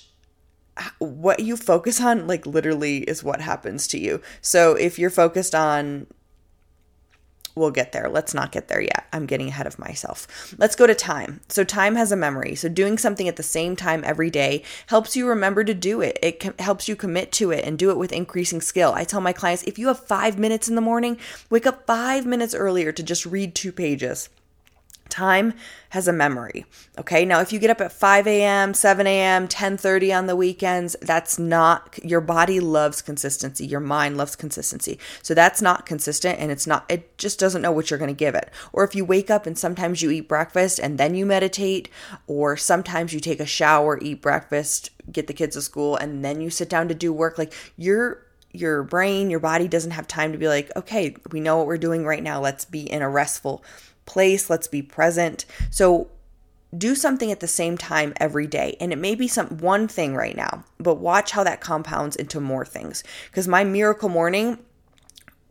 what 0.99 1.39
you 1.39 1.57
focus 1.57 1.99
on, 1.99 2.27
like 2.27 2.45
literally, 2.45 2.99
is 2.99 3.23
what 3.23 3.41
happens 3.41 3.87
to 3.87 3.99
you. 3.99 4.21
So 4.41 4.75
if 4.75 4.99
you're 4.99 5.09
focused 5.09 5.55
on 5.55 6.05
we'll 7.55 7.71
get 7.71 7.91
there. 7.91 8.09
Let's 8.09 8.33
not 8.33 8.51
get 8.51 8.67
there 8.67 8.81
yet. 8.81 9.07
I'm 9.13 9.25
getting 9.25 9.47
ahead 9.47 9.67
of 9.67 9.79
myself. 9.79 10.55
Let's 10.57 10.75
go 10.75 10.87
to 10.87 10.95
time. 10.95 11.41
So, 11.49 11.63
time 11.63 11.95
has 11.95 12.11
a 12.11 12.15
memory. 12.15 12.55
So, 12.55 12.69
doing 12.69 12.97
something 12.97 13.27
at 13.27 13.35
the 13.35 13.43
same 13.43 13.75
time 13.75 14.03
every 14.03 14.29
day 14.29 14.63
helps 14.87 15.15
you 15.15 15.27
remember 15.27 15.63
to 15.63 15.73
do 15.73 16.01
it. 16.01 16.17
It 16.21 16.59
helps 16.59 16.87
you 16.87 16.95
commit 16.95 17.31
to 17.33 17.51
it 17.51 17.65
and 17.65 17.77
do 17.77 17.91
it 17.91 17.97
with 17.97 18.11
increasing 18.11 18.61
skill. 18.61 18.93
I 18.93 19.03
tell 19.03 19.21
my 19.21 19.33
clients 19.33 19.63
if 19.63 19.77
you 19.77 19.87
have 19.87 19.99
five 19.99 20.37
minutes 20.37 20.67
in 20.67 20.75
the 20.75 20.81
morning, 20.81 21.17
wake 21.49 21.67
up 21.67 21.85
five 21.85 22.25
minutes 22.25 22.53
earlier 22.53 22.91
to 22.91 23.03
just 23.03 23.25
read 23.25 23.55
two 23.55 23.71
pages. 23.71 24.29
Time 25.13 25.53
has 25.89 26.07
a 26.07 26.11
memory. 26.11 26.65
Okay. 26.97 27.23
Now, 27.23 27.39
if 27.39 27.53
you 27.53 27.59
get 27.59 27.69
up 27.69 27.79
at 27.81 27.91
5 27.91 28.25
a.m., 28.25 28.73
7 28.73 29.05
a.m., 29.05 29.47
10:30 29.47 30.17
on 30.17 30.25
the 30.25 30.35
weekends, 30.35 30.95
that's 31.03 31.37
not 31.37 31.99
your 32.03 32.19
body 32.19 32.59
loves 32.59 33.03
consistency. 33.03 33.63
Your 33.63 33.79
mind 33.79 34.17
loves 34.17 34.35
consistency. 34.35 34.97
So 35.21 35.35
that's 35.35 35.61
not 35.61 35.85
consistent 35.85 36.39
and 36.39 36.51
it's 36.51 36.65
not, 36.65 36.85
it 36.89 37.15
just 37.19 37.39
doesn't 37.39 37.61
know 37.61 37.71
what 37.71 37.91
you're 37.91 37.99
going 37.99 38.07
to 38.07 38.15
give 38.15 38.33
it. 38.33 38.49
Or 38.71 38.83
if 38.83 38.95
you 38.95 39.05
wake 39.05 39.29
up 39.29 39.45
and 39.45 39.55
sometimes 39.55 40.01
you 40.01 40.09
eat 40.09 40.27
breakfast 40.27 40.79
and 40.79 40.97
then 40.97 41.13
you 41.13 41.27
meditate, 41.27 41.89
or 42.25 42.57
sometimes 42.57 43.13
you 43.13 43.19
take 43.19 43.39
a 43.39 43.45
shower, 43.45 43.99
eat 44.01 44.19
breakfast, 44.19 44.89
get 45.11 45.27
the 45.27 45.33
kids 45.33 45.55
to 45.55 45.61
school, 45.61 45.95
and 45.95 46.25
then 46.25 46.41
you 46.41 46.49
sit 46.49 46.69
down 46.69 46.87
to 46.87 46.95
do 46.95 47.13
work, 47.13 47.37
like 47.37 47.53
your 47.77 48.25
your 48.51 48.83
brain, 48.83 49.31
your 49.31 49.39
body 49.39 49.67
doesn't 49.67 49.91
have 49.91 50.07
time 50.07 50.31
to 50.31 50.37
be 50.37 50.47
like, 50.47 50.71
okay, 50.75 51.15
we 51.31 51.39
know 51.39 51.57
what 51.57 51.65
we're 51.65 51.77
doing 51.77 52.05
right 52.05 52.21
now. 52.21 52.39
Let's 52.39 52.65
be 52.65 52.81
in 52.81 53.01
a 53.01 53.09
restful 53.09 53.63
place, 54.05 54.49
let's 54.49 54.67
be 54.67 54.81
present. 54.81 55.45
So 55.69 56.09
do 56.77 56.95
something 56.95 57.31
at 57.31 57.39
the 57.39 57.47
same 57.47 57.77
time 57.77 58.13
every 58.17 58.47
day. 58.47 58.75
And 58.79 58.91
it 58.91 58.97
may 58.97 59.15
be 59.15 59.27
some 59.27 59.57
one 59.57 59.87
thing 59.87 60.15
right 60.15 60.35
now, 60.35 60.63
but 60.79 60.95
watch 60.95 61.31
how 61.31 61.43
that 61.43 61.61
compounds 61.61 62.15
into 62.15 62.39
more 62.39 62.65
things. 62.65 63.03
Because 63.29 63.47
my 63.47 63.63
miracle 63.63 64.09
morning, 64.09 64.57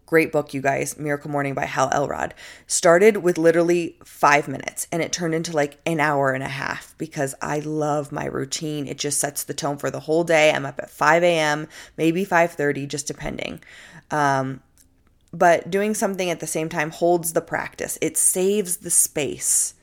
great 0.06 0.32
book, 0.32 0.52
you 0.52 0.60
guys, 0.60 0.98
Miracle 0.98 1.30
Morning 1.30 1.54
by 1.54 1.64
Hal 1.64 1.90
Elrod, 1.92 2.34
started 2.66 3.18
with 3.18 3.38
literally 3.38 3.96
five 4.04 4.48
minutes 4.48 4.86
and 4.92 5.00
it 5.00 5.12
turned 5.12 5.34
into 5.34 5.52
like 5.52 5.78
an 5.86 6.00
hour 6.00 6.32
and 6.32 6.42
a 6.42 6.48
half 6.48 6.94
because 6.98 7.34
I 7.40 7.60
love 7.60 8.12
my 8.12 8.26
routine. 8.26 8.86
It 8.86 8.98
just 8.98 9.18
sets 9.18 9.44
the 9.44 9.54
tone 9.54 9.78
for 9.78 9.90
the 9.90 10.00
whole 10.00 10.24
day. 10.24 10.52
I'm 10.52 10.66
up 10.66 10.80
at 10.80 10.90
5 10.90 11.22
a.m., 11.22 11.68
maybe 11.96 12.26
5:30, 12.26 12.86
just 12.88 13.06
depending. 13.06 13.60
Um, 14.10 14.60
but 15.32 15.70
doing 15.70 15.94
something 15.94 16.30
at 16.30 16.40
the 16.40 16.46
same 16.46 16.68
time 16.68 16.90
holds 16.90 17.32
the 17.32 17.40
practice. 17.40 17.98
It 18.00 18.16
saves 18.16 18.78
the 18.78 18.90
space. 18.90 19.74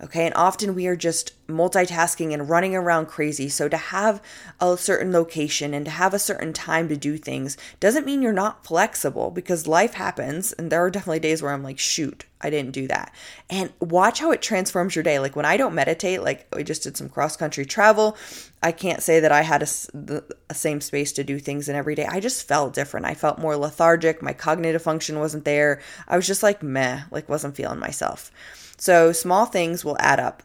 Okay, 0.00 0.26
and 0.26 0.34
often 0.34 0.74
we 0.74 0.86
are 0.86 0.96
just 0.96 1.32
multitasking 1.48 2.32
and 2.32 2.48
running 2.48 2.74
around 2.74 3.06
crazy. 3.06 3.48
So, 3.48 3.68
to 3.68 3.76
have 3.76 4.22
a 4.60 4.76
certain 4.76 5.12
location 5.12 5.74
and 5.74 5.84
to 5.86 5.90
have 5.90 6.14
a 6.14 6.18
certain 6.18 6.52
time 6.52 6.88
to 6.88 6.96
do 6.96 7.16
things 7.16 7.56
doesn't 7.80 8.06
mean 8.06 8.22
you're 8.22 8.32
not 8.32 8.66
flexible 8.66 9.30
because 9.30 9.66
life 9.66 9.94
happens. 9.94 10.52
And 10.52 10.70
there 10.70 10.84
are 10.84 10.90
definitely 10.90 11.20
days 11.20 11.42
where 11.42 11.52
I'm 11.52 11.62
like, 11.62 11.78
shoot, 11.78 12.26
I 12.40 12.50
didn't 12.50 12.72
do 12.72 12.86
that. 12.88 13.12
And 13.50 13.72
watch 13.80 14.20
how 14.20 14.30
it 14.30 14.42
transforms 14.42 14.94
your 14.94 15.02
day. 15.02 15.18
Like 15.18 15.34
when 15.34 15.46
I 15.46 15.56
don't 15.56 15.74
meditate, 15.74 16.22
like 16.22 16.46
we 16.54 16.62
just 16.64 16.82
did 16.82 16.96
some 16.96 17.08
cross 17.08 17.36
country 17.36 17.64
travel, 17.64 18.16
I 18.62 18.72
can't 18.72 19.02
say 19.02 19.20
that 19.20 19.32
I 19.32 19.42
had 19.42 19.62
a, 19.62 19.66
the 19.94 20.24
a 20.50 20.54
same 20.54 20.80
space 20.80 21.12
to 21.12 21.24
do 21.24 21.38
things 21.38 21.68
in 21.68 21.76
every 21.76 21.94
day. 21.94 22.06
I 22.06 22.20
just 22.20 22.46
felt 22.46 22.74
different. 22.74 23.06
I 23.06 23.14
felt 23.14 23.38
more 23.38 23.56
lethargic. 23.56 24.22
My 24.22 24.32
cognitive 24.32 24.82
function 24.82 25.18
wasn't 25.18 25.44
there. 25.44 25.80
I 26.06 26.16
was 26.16 26.26
just 26.26 26.42
like 26.42 26.62
meh, 26.62 27.02
like 27.10 27.28
wasn't 27.28 27.56
feeling 27.56 27.78
myself. 27.78 28.30
So 28.76 29.12
small 29.12 29.46
things 29.46 29.84
will 29.84 29.96
add 29.98 30.20
up. 30.20 30.42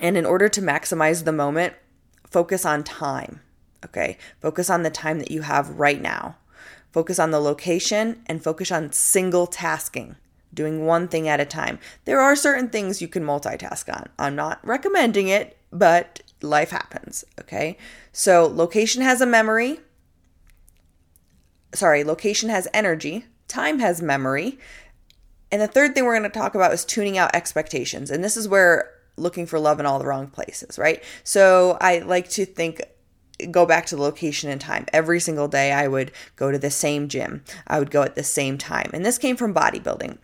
And 0.00 0.16
in 0.16 0.26
order 0.26 0.48
to 0.48 0.60
maximize 0.60 1.24
the 1.24 1.32
moment, 1.32 1.74
focus 2.28 2.64
on 2.66 2.82
time. 2.84 3.40
Okay. 3.84 4.18
Focus 4.40 4.70
on 4.70 4.82
the 4.82 4.90
time 4.90 5.18
that 5.18 5.30
you 5.30 5.42
have 5.42 5.78
right 5.78 6.00
now. 6.00 6.36
Focus 6.92 7.18
on 7.18 7.30
the 7.30 7.40
location 7.40 8.22
and 8.26 8.42
focus 8.42 8.70
on 8.70 8.92
single 8.92 9.46
tasking, 9.46 10.16
doing 10.52 10.86
one 10.86 11.08
thing 11.08 11.28
at 11.28 11.40
a 11.40 11.44
time. 11.44 11.78
There 12.04 12.20
are 12.20 12.36
certain 12.36 12.68
things 12.68 13.02
you 13.02 13.08
can 13.08 13.24
multitask 13.24 13.92
on. 13.94 14.08
I'm 14.18 14.36
not 14.36 14.64
recommending 14.64 15.28
it, 15.28 15.56
but 15.72 16.20
life 16.40 16.70
happens. 16.70 17.24
Okay. 17.40 17.76
So 18.12 18.46
location 18.46 19.02
has 19.02 19.20
a 19.20 19.26
memory. 19.26 19.80
Sorry, 21.74 22.04
location 22.04 22.48
has 22.48 22.68
energy. 22.72 23.26
Time 23.48 23.80
has 23.80 24.00
memory. 24.00 24.58
And 25.50 25.60
the 25.60 25.66
third 25.66 25.94
thing 25.94 26.04
we're 26.04 26.18
going 26.18 26.30
to 26.30 26.38
talk 26.38 26.54
about 26.54 26.72
is 26.72 26.84
tuning 26.84 27.18
out 27.18 27.34
expectations. 27.34 28.10
And 28.10 28.24
this 28.24 28.36
is 28.36 28.48
where 28.48 28.93
looking 29.16 29.46
for 29.46 29.58
love 29.58 29.80
in 29.80 29.86
all 29.86 29.98
the 29.98 30.06
wrong 30.06 30.26
places, 30.28 30.78
right? 30.78 31.02
So 31.22 31.78
I 31.80 31.98
like 32.00 32.28
to 32.30 32.44
think 32.44 32.82
go 33.50 33.66
back 33.66 33.86
to 33.86 33.96
the 33.96 34.02
location 34.02 34.50
and 34.50 34.60
time. 34.60 34.86
Every 34.92 35.20
single 35.20 35.48
day 35.48 35.72
I 35.72 35.88
would 35.88 36.12
go 36.36 36.50
to 36.50 36.58
the 36.58 36.70
same 36.70 37.08
gym. 37.08 37.42
I 37.66 37.78
would 37.78 37.90
go 37.90 38.02
at 38.02 38.14
the 38.14 38.22
same 38.22 38.58
time. 38.58 38.90
And 38.92 39.04
this 39.04 39.18
came 39.18 39.36
from 39.36 39.54
bodybuilding. 39.54 40.18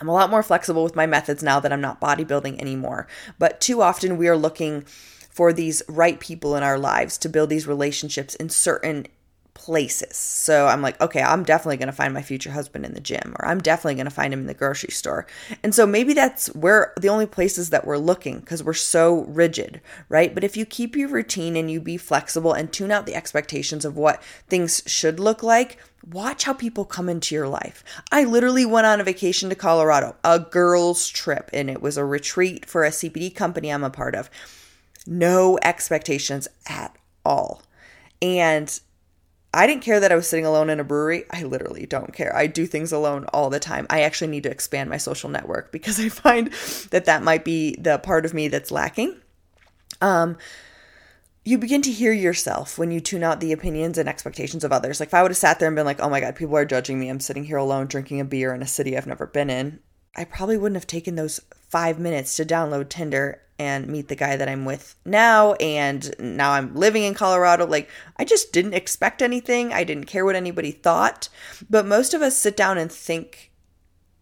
I'm 0.00 0.08
a 0.08 0.12
lot 0.12 0.30
more 0.30 0.42
flexible 0.42 0.84
with 0.84 0.96
my 0.96 1.06
methods 1.06 1.42
now 1.42 1.60
that 1.60 1.72
I'm 1.72 1.80
not 1.80 2.00
bodybuilding 2.00 2.60
anymore. 2.60 3.06
But 3.38 3.60
too 3.60 3.82
often 3.82 4.16
we 4.16 4.28
are 4.28 4.36
looking 4.36 4.82
for 5.30 5.52
these 5.52 5.82
right 5.88 6.20
people 6.20 6.56
in 6.56 6.62
our 6.62 6.78
lives 6.78 7.16
to 7.18 7.28
build 7.28 7.48
these 7.48 7.66
relationships 7.66 8.34
in 8.34 8.48
certain 8.50 9.06
places. 9.64 10.16
So 10.16 10.66
I'm 10.66 10.82
like, 10.82 11.00
okay, 11.00 11.22
I'm 11.22 11.44
definitely 11.44 11.76
going 11.76 11.86
to 11.86 11.92
find 11.92 12.12
my 12.12 12.20
future 12.20 12.50
husband 12.50 12.84
in 12.84 12.94
the 12.94 13.00
gym, 13.00 13.36
or 13.38 13.46
I'm 13.46 13.60
definitely 13.60 13.94
going 13.94 14.06
to 14.06 14.10
find 14.10 14.34
him 14.34 14.40
in 14.40 14.46
the 14.48 14.54
grocery 14.54 14.90
store. 14.90 15.24
And 15.62 15.72
so 15.72 15.86
maybe 15.86 16.14
that's 16.14 16.48
where 16.48 16.92
the 17.00 17.08
only 17.08 17.26
places 17.26 17.70
that 17.70 17.86
we're 17.86 17.96
looking 17.96 18.40
because 18.40 18.64
we're 18.64 18.72
so 18.72 19.22
rigid, 19.28 19.80
right? 20.08 20.34
But 20.34 20.42
if 20.42 20.56
you 20.56 20.66
keep 20.66 20.96
your 20.96 21.08
routine 21.08 21.54
and 21.54 21.70
you 21.70 21.80
be 21.80 21.96
flexible 21.96 22.52
and 22.52 22.72
tune 22.72 22.90
out 22.90 23.06
the 23.06 23.14
expectations 23.14 23.84
of 23.84 23.96
what 23.96 24.20
things 24.48 24.82
should 24.86 25.20
look 25.20 25.44
like, 25.44 25.78
watch 26.10 26.42
how 26.42 26.54
people 26.54 26.84
come 26.84 27.08
into 27.08 27.36
your 27.36 27.46
life. 27.46 27.84
I 28.10 28.24
literally 28.24 28.66
went 28.66 28.88
on 28.88 29.00
a 29.00 29.04
vacation 29.04 29.48
to 29.50 29.54
Colorado, 29.54 30.16
a 30.24 30.40
girls' 30.40 31.08
trip, 31.08 31.50
and 31.52 31.70
it 31.70 31.80
was 31.80 31.96
a 31.96 32.04
retreat 32.04 32.66
for 32.66 32.84
a 32.84 32.90
CBD 32.90 33.32
company 33.32 33.70
I'm 33.70 33.84
a 33.84 33.90
part 33.90 34.16
of. 34.16 34.28
No 35.06 35.56
expectations 35.62 36.48
at 36.66 36.96
all. 37.24 37.62
And 38.20 38.80
I 39.54 39.66
didn't 39.66 39.82
care 39.82 40.00
that 40.00 40.10
I 40.10 40.16
was 40.16 40.28
sitting 40.28 40.46
alone 40.46 40.70
in 40.70 40.80
a 40.80 40.84
brewery. 40.84 41.24
I 41.30 41.42
literally 41.42 41.84
don't 41.84 42.14
care. 42.14 42.34
I 42.34 42.46
do 42.46 42.66
things 42.66 42.90
alone 42.90 43.26
all 43.32 43.50
the 43.50 43.60
time. 43.60 43.86
I 43.90 44.02
actually 44.02 44.28
need 44.28 44.44
to 44.44 44.50
expand 44.50 44.88
my 44.88 44.96
social 44.96 45.28
network 45.28 45.72
because 45.72 46.00
I 46.04 46.08
find 46.08 46.52
that 46.90 47.04
that 47.04 47.22
might 47.22 47.44
be 47.44 47.76
the 47.76 47.98
part 47.98 48.24
of 48.24 48.32
me 48.32 48.48
that's 48.48 48.70
lacking. 48.70 49.20
Um, 50.00 50.38
you 51.44 51.58
begin 51.58 51.82
to 51.82 51.92
hear 51.92 52.12
yourself 52.12 52.78
when 52.78 52.90
you 52.90 53.00
tune 53.00 53.24
out 53.24 53.40
the 53.40 53.52
opinions 53.52 53.98
and 53.98 54.08
expectations 54.08 54.64
of 54.64 54.72
others. 54.72 55.00
Like 55.00 55.08
if 55.08 55.14
I 55.14 55.22
would 55.22 55.32
have 55.32 55.38
sat 55.38 55.58
there 55.58 55.68
and 55.68 55.76
been 55.76 55.86
like, 55.86 56.00
"Oh 56.00 56.08
my 56.08 56.20
god, 56.20 56.36
people 56.36 56.56
are 56.56 56.64
judging 56.64 56.98
me. 56.98 57.08
I'm 57.08 57.20
sitting 57.20 57.44
here 57.44 57.56
alone 57.56 57.86
drinking 57.86 58.20
a 58.20 58.24
beer 58.24 58.54
in 58.54 58.62
a 58.62 58.66
city 58.66 58.96
I've 58.96 59.06
never 59.06 59.26
been 59.26 59.50
in." 59.50 59.80
I 60.14 60.24
probably 60.24 60.56
wouldn't 60.56 60.76
have 60.76 60.86
taken 60.86 61.14
those 61.14 61.40
5 61.70 61.98
minutes 61.98 62.36
to 62.36 62.44
download 62.44 62.88
Tinder 62.88 63.40
and 63.58 63.86
meet 63.86 64.08
the 64.08 64.16
guy 64.16 64.36
that 64.36 64.48
I'm 64.48 64.64
with 64.64 64.96
now 65.04 65.52
and 65.54 66.14
now 66.18 66.52
I'm 66.52 66.74
living 66.74 67.04
in 67.04 67.14
Colorado. 67.14 67.66
Like 67.66 67.88
I 68.16 68.24
just 68.24 68.52
didn't 68.52 68.74
expect 68.74 69.22
anything. 69.22 69.72
I 69.72 69.84
didn't 69.84 70.06
care 70.06 70.24
what 70.24 70.36
anybody 70.36 70.72
thought. 70.72 71.28
But 71.70 71.86
most 71.86 72.12
of 72.12 72.22
us 72.22 72.36
sit 72.36 72.56
down 72.56 72.76
and 72.76 72.90
think 72.90 73.52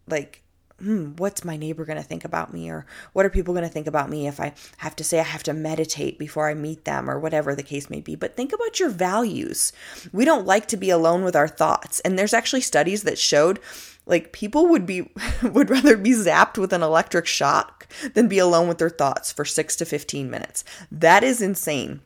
like 0.07 0.41
hmm, 0.81 1.11
what's 1.17 1.45
my 1.45 1.57
neighbor 1.57 1.85
going 1.85 1.97
to 1.97 2.03
think 2.03 2.25
about 2.25 2.53
me? 2.53 2.69
Or 2.69 2.85
what 3.13 3.25
are 3.25 3.29
people 3.29 3.53
going 3.53 3.65
to 3.65 3.71
think 3.71 3.87
about 3.87 4.09
me 4.09 4.27
if 4.27 4.39
I 4.39 4.53
have 4.77 4.95
to 4.97 5.03
say 5.03 5.19
I 5.19 5.23
have 5.23 5.43
to 5.43 5.53
meditate 5.53 6.17
before 6.17 6.49
I 6.49 6.53
meet 6.53 6.85
them 6.85 7.09
or 7.09 7.19
whatever 7.19 7.55
the 7.55 7.63
case 7.63 7.89
may 7.89 8.01
be? 8.01 8.15
But 8.15 8.35
think 8.35 8.51
about 8.51 8.79
your 8.79 8.89
values. 8.89 9.71
We 10.11 10.25
don't 10.25 10.47
like 10.47 10.67
to 10.69 10.77
be 10.77 10.89
alone 10.89 11.23
with 11.23 11.35
our 11.35 11.47
thoughts. 11.47 11.99
And 12.01 12.17
there's 12.17 12.33
actually 12.33 12.61
studies 12.61 13.03
that 13.03 13.19
showed 13.19 13.59
like 14.05 14.33
people 14.33 14.67
would 14.67 14.85
be 14.85 15.11
would 15.43 15.69
rather 15.69 15.97
be 15.97 16.11
zapped 16.11 16.57
with 16.57 16.73
an 16.73 16.83
electric 16.83 17.25
shock 17.25 17.87
than 18.13 18.27
be 18.27 18.39
alone 18.39 18.67
with 18.67 18.77
their 18.77 18.89
thoughts 18.89 19.31
for 19.31 19.45
6 19.45 19.75
to 19.77 19.85
15 19.85 20.29
minutes. 20.29 20.63
That 20.91 21.23
is 21.23 21.41
insane. 21.41 22.01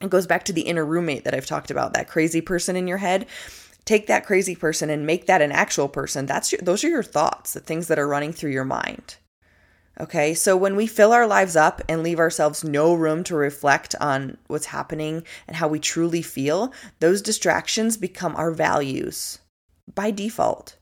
It 0.00 0.10
goes 0.10 0.26
back 0.26 0.44
to 0.44 0.52
the 0.52 0.62
inner 0.62 0.84
roommate 0.84 1.24
that 1.24 1.34
I've 1.34 1.46
talked 1.46 1.70
about, 1.70 1.94
that 1.94 2.08
crazy 2.08 2.40
person 2.40 2.76
in 2.76 2.88
your 2.88 2.98
head. 2.98 3.26
Take 3.84 4.06
that 4.06 4.26
crazy 4.26 4.54
person 4.54 4.90
and 4.90 5.06
make 5.06 5.26
that 5.26 5.42
an 5.42 5.52
actual 5.52 5.88
person. 5.88 6.26
That's 6.26 6.52
your, 6.52 6.60
those 6.60 6.84
are 6.84 6.88
your 6.88 7.02
thoughts 7.02 7.52
the 7.52 7.60
things 7.60 7.88
that 7.88 7.98
are 7.98 8.08
running 8.08 8.32
through 8.32 8.50
your 8.50 8.64
mind. 8.64 9.16
Okay? 10.00 10.34
So 10.34 10.56
when 10.56 10.76
we 10.76 10.86
fill 10.86 11.12
our 11.12 11.26
lives 11.26 11.56
up 11.56 11.82
and 11.88 12.02
leave 12.02 12.18
ourselves 12.18 12.64
no 12.64 12.94
room 12.94 13.24
to 13.24 13.36
reflect 13.36 13.94
on 14.00 14.38
what's 14.46 14.66
happening 14.66 15.24
and 15.46 15.56
how 15.56 15.68
we 15.68 15.78
truly 15.78 16.22
feel 16.22 16.72
those 17.00 17.22
distractions 17.22 17.96
become 17.96 18.34
our 18.36 18.52
values 18.52 19.38
by 19.94 20.10
default 20.10 20.76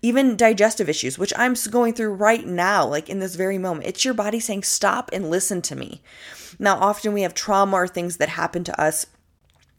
even 0.00 0.36
digestive 0.36 0.88
issues, 0.88 1.18
which 1.18 1.32
I'm 1.36 1.54
going 1.70 1.94
through 1.94 2.14
right 2.14 2.46
now, 2.46 2.86
like 2.86 3.08
in 3.08 3.18
this 3.18 3.34
very 3.34 3.58
moment. 3.58 3.86
It's 3.86 4.04
your 4.04 4.14
body 4.14 4.40
saying, 4.40 4.62
stop 4.64 5.10
and 5.12 5.30
listen 5.30 5.62
to 5.62 5.76
me. 5.76 6.02
Now, 6.58 6.76
often 6.76 7.12
we 7.12 7.22
have 7.22 7.34
trauma 7.34 7.76
or 7.76 7.88
things 7.88 8.18
that 8.18 8.28
happen 8.28 8.64
to 8.64 8.80
us 8.80 9.06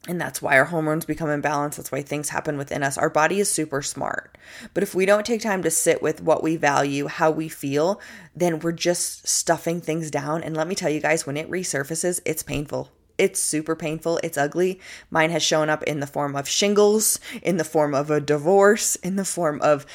and 0.08 0.20
that's 0.20 0.42
why 0.42 0.58
our 0.58 0.66
hormones 0.66 1.06
become 1.06 1.30
imbalanced. 1.30 1.78
That's 1.78 1.92
why 1.92 2.02
things 2.02 2.30
happen 2.30 2.58
within 2.58 2.84
us. 2.84 2.98
Our 2.98 3.10
body 3.10 3.40
is 3.40 3.50
super 3.50 3.82
smart. 3.82 4.38
But 4.74 4.84
if 4.84 4.94
we 4.94 5.06
don't 5.06 5.26
take 5.26 5.42
time 5.42 5.64
to 5.64 5.72
sit 5.72 6.02
with 6.02 6.22
what 6.22 6.44
we 6.44 6.58
value, 6.58 7.08
how 7.08 7.32
we 7.32 7.48
feel, 7.48 8.02
then 8.36 8.60
we're 8.60 8.74
just 8.74 9.28
stuffing 9.28 9.80
things 9.80 10.12
down. 10.12 10.44
And 10.44 10.58
let 10.58 10.68
me 10.68 10.76
tell 10.76 10.90
you 10.90 11.00
guys, 11.00 11.26
when 11.26 11.38
it 11.38 11.50
resurfaces, 11.50 12.20
it's 12.26 12.44
painful. 12.44 12.92
It's 13.18 13.40
super 13.40 13.76
painful. 13.76 14.20
It's 14.24 14.38
ugly. 14.38 14.80
Mine 15.12 15.30
has 15.32 15.44
shown 15.44 15.70
up 15.70 15.84
in 15.84 16.00
the 16.00 16.08
form 16.08 16.36
of 16.36 16.48
shingles, 16.48 17.20
in 17.42 17.58
the 17.58 17.64
form 17.64 17.94
of 17.94 18.10
a 18.10 18.20
divorce, 18.20 18.96
in 18.98 19.16
the 19.16 19.26
form 19.26 19.62
of 19.62 19.86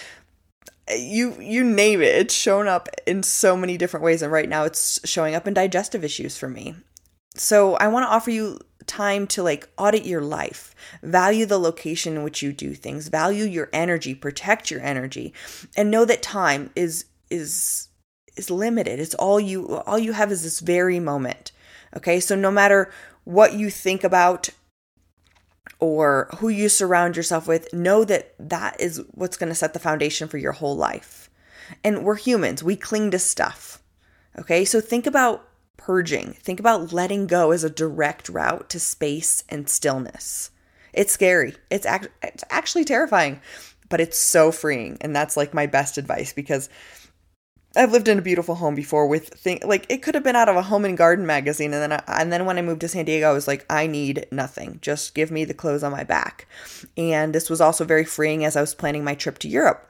you 0.96 1.38
you 1.40 1.64
name 1.64 2.00
it. 2.00 2.14
It's 2.14 2.34
shown 2.34 2.68
up 2.68 2.88
in 3.06 3.22
so 3.22 3.56
many 3.56 3.76
different 3.76 4.04
ways 4.04 4.22
and 4.22 4.32
right 4.32 4.48
now 4.48 4.64
it's 4.64 5.00
showing 5.08 5.34
up 5.34 5.46
in 5.46 5.54
digestive 5.54 6.04
issues 6.04 6.38
for 6.38 6.48
me. 6.48 6.74
So 7.34 7.74
I 7.74 7.88
want 7.88 8.04
to 8.04 8.10
offer 8.10 8.30
you 8.30 8.58
time 8.86 9.26
to 9.28 9.42
like 9.42 9.68
audit 9.76 10.04
your 10.04 10.22
life, 10.22 10.74
value 11.02 11.46
the 11.46 11.58
location 11.58 12.16
in 12.16 12.22
which 12.22 12.42
you 12.42 12.52
do 12.52 12.74
things, 12.74 13.08
value 13.08 13.44
your 13.44 13.68
energy, 13.72 14.14
protect 14.14 14.70
your 14.70 14.80
energy, 14.80 15.32
and 15.76 15.90
know 15.90 16.04
that 16.04 16.22
time 16.22 16.70
is 16.74 17.04
is 17.30 17.88
is 18.36 18.50
limited. 18.50 18.98
It's 18.98 19.14
all 19.14 19.38
you 19.38 19.76
all 19.78 19.98
you 19.98 20.12
have 20.12 20.32
is 20.32 20.42
this 20.42 20.60
very 20.60 20.98
moment. 20.98 21.52
Okay? 21.96 22.20
So 22.20 22.34
no 22.34 22.50
matter 22.50 22.90
what 23.24 23.54
you 23.54 23.70
think 23.70 24.04
about 24.04 24.48
or 25.80 26.28
who 26.38 26.48
you 26.48 26.68
surround 26.68 27.16
yourself 27.16 27.46
with, 27.46 27.72
know 27.72 28.04
that 28.04 28.34
that 28.38 28.80
is 28.80 29.02
what's 29.12 29.36
going 29.36 29.50
to 29.50 29.54
set 29.54 29.72
the 29.72 29.78
foundation 29.78 30.28
for 30.28 30.38
your 30.38 30.52
whole 30.52 30.76
life. 30.76 31.30
And 31.84 32.04
we're 32.04 32.16
humans, 32.16 32.62
we 32.62 32.76
cling 32.76 33.10
to 33.12 33.18
stuff. 33.18 33.82
Okay? 34.38 34.64
So 34.64 34.80
think 34.80 35.06
about 35.06 35.48
purging. 35.76 36.32
Think 36.34 36.60
about 36.60 36.92
letting 36.92 37.26
go 37.26 37.50
as 37.50 37.64
a 37.64 37.70
direct 37.70 38.28
route 38.28 38.68
to 38.70 38.80
space 38.80 39.44
and 39.48 39.68
stillness. 39.68 40.50
It's 40.92 41.12
scary. 41.12 41.54
It's, 41.70 41.86
act- 41.86 42.08
it's 42.22 42.44
actually 42.50 42.84
terrifying, 42.84 43.40
but 43.88 44.00
it's 44.00 44.18
so 44.18 44.50
freeing. 44.50 44.98
And 45.00 45.14
that's 45.14 45.36
like 45.36 45.54
my 45.54 45.66
best 45.66 45.96
advice 45.96 46.32
because 46.32 46.68
I've 47.76 47.92
lived 47.92 48.08
in 48.08 48.18
a 48.18 48.22
beautiful 48.22 48.56
home 48.56 48.74
before 48.74 49.06
with 49.06 49.28
thing 49.28 49.60
like 49.64 49.86
it 49.88 50.02
could 50.02 50.14
have 50.14 50.24
been 50.24 50.36
out 50.36 50.48
of 50.48 50.56
a 50.56 50.62
home 50.62 50.84
and 50.84 50.96
garden 50.96 51.26
magazine 51.26 51.72
and 51.74 51.82
then 51.82 51.92
I, 51.92 52.20
and 52.20 52.32
then 52.32 52.46
when 52.46 52.58
I 52.58 52.62
moved 52.62 52.80
to 52.80 52.88
San 52.88 53.04
Diego 53.04 53.28
I 53.28 53.32
was 53.32 53.46
like 53.46 53.66
I 53.70 53.86
need 53.86 54.26
nothing 54.30 54.78
just 54.82 55.14
give 55.14 55.30
me 55.30 55.44
the 55.44 55.54
clothes 55.54 55.82
on 55.82 55.92
my 55.92 56.04
back. 56.04 56.46
And 56.96 57.34
this 57.34 57.50
was 57.50 57.60
also 57.60 57.84
very 57.84 58.04
freeing 58.04 58.44
as 58.44 58.56
I 58.56 58.60
was 58.60 58.74
planning 58.74 59.04
my 59.04 59.14
trip 59.14 59.38
to 59.40 59.48
Europe 59.48 59.88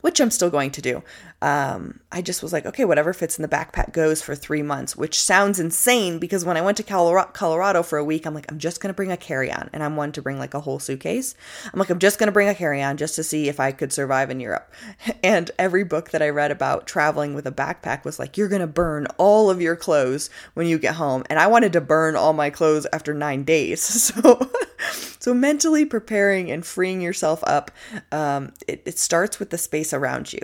which 0.00 0.20
I'm 0.20 0.30
still 0.30 0.50
going 0.50 0.70
to 0.72 0.82
do. 0.82 1.02
Um, 1.42 2.00
I 2.12 2.20
just 2.20 2.42
was 2.42 2.52
like, 2.52 2.66
okay, 2.66 2.84
whatever 2.84 3.12
fits 3.12 3.38
in 3.38 3.42
the 3.42 3.48
backpack 3.48 3.92
goes 3.92 4.20
for 4.20 4.34
three 4.34 4.62
months, 4.62 4.96
which 4.96 5.20
sounds 5.20 5.58
insane 5.58 6.18
because 6.18 6.44
when 6.44 6.56
I 6.56 6.60
went 6.60 6.76
to 6.76 6.82
Colorado 6.82 7.82
for 7.82 7.98
a 7.98 8.04
week, 8.04 8.26
I'm 8.26 8.34
like, 8.34 8.50
I'm 8.50 8.58
just 8.58 8.80
going 8.80 8.88
to 8.88 8.96
bring 8.96 9.10
a 9.10 9.16
carry 9.16 9.50
on. 9.50 9.70
And 9.72 9.82
I'm 9.82 9.96
one 9.96 10.12
to 10.12 10.22
bring 10.22 10.38
like 10.38 10.52
a 10.52 10.60
whole 10.60 10.78
suitcase. 10.78 11.34
I'm 11.72 11.78
like, 11.78 11.88
I'm 11.88 11.98
just 11.98 12.18
going 12.18 12.26
to 12.26 12.32
bring 12.32 12.48
a 12.48 12.54
carry 12.54 12.82
on 12.82 12.98
just 12.98 13.14
to 13.16 13.24
see 13.24 13.48
if 13.48 13.58
I 13.58 13.72
could 13.72 13.92
survive 13.92 14.30
in 14.30 14.40
Europe. 14.40 14.72
And 15.22 15.50
every 15.58 15.84
book 15.84 16.10
that 16.10 16.22
I 16.22 16.30
read 16.30 16.50
about 16.50 16.86
traveling 16.86 17.34
with 17.34 17.46
a 17.46 17.52
backpack 17.52 18.04
was 18.04 18.18
like, 18.18 18.36
you're 18.36 18.48
going 18.48 18.62
to 18.62 18.66
burn 18.66 19.06
all 19.18 19.50
of 19.50 19.60
your 19.60 19.76
clothes 19.76 20.30
when 20.54 20.66
you 20.66 20.78
get 20.78 20.94
home. 20.94 21.24
And 21.28 21.38
I 21.38 21.46
wanted 21.46 21.72
to 21.74 21.80
burn 21.80 22.16
all 22.16 22.32
my 22.32 22.48
clothes 22.48 22.86
after 22.92 23.14
nine 23.14 23.44
days. 23.44 23.80
So. 24.10 24.50
so 25.18 25.34
mentally 25.34 25.84
preparing 25.84 26.50
and 26.50 26.64
freeing 26.64 27.00
yourself 27.00 27.42
up, 27.44 27.70
um, 28.12 28.52
it, 28.66 28.82
it 28.86 28.98
starts 28.98 29.38
with 29.38 29.50
the 29.50 29.58
space 29.58 29.92
around 29.92 30.32
you. 30.32 30.40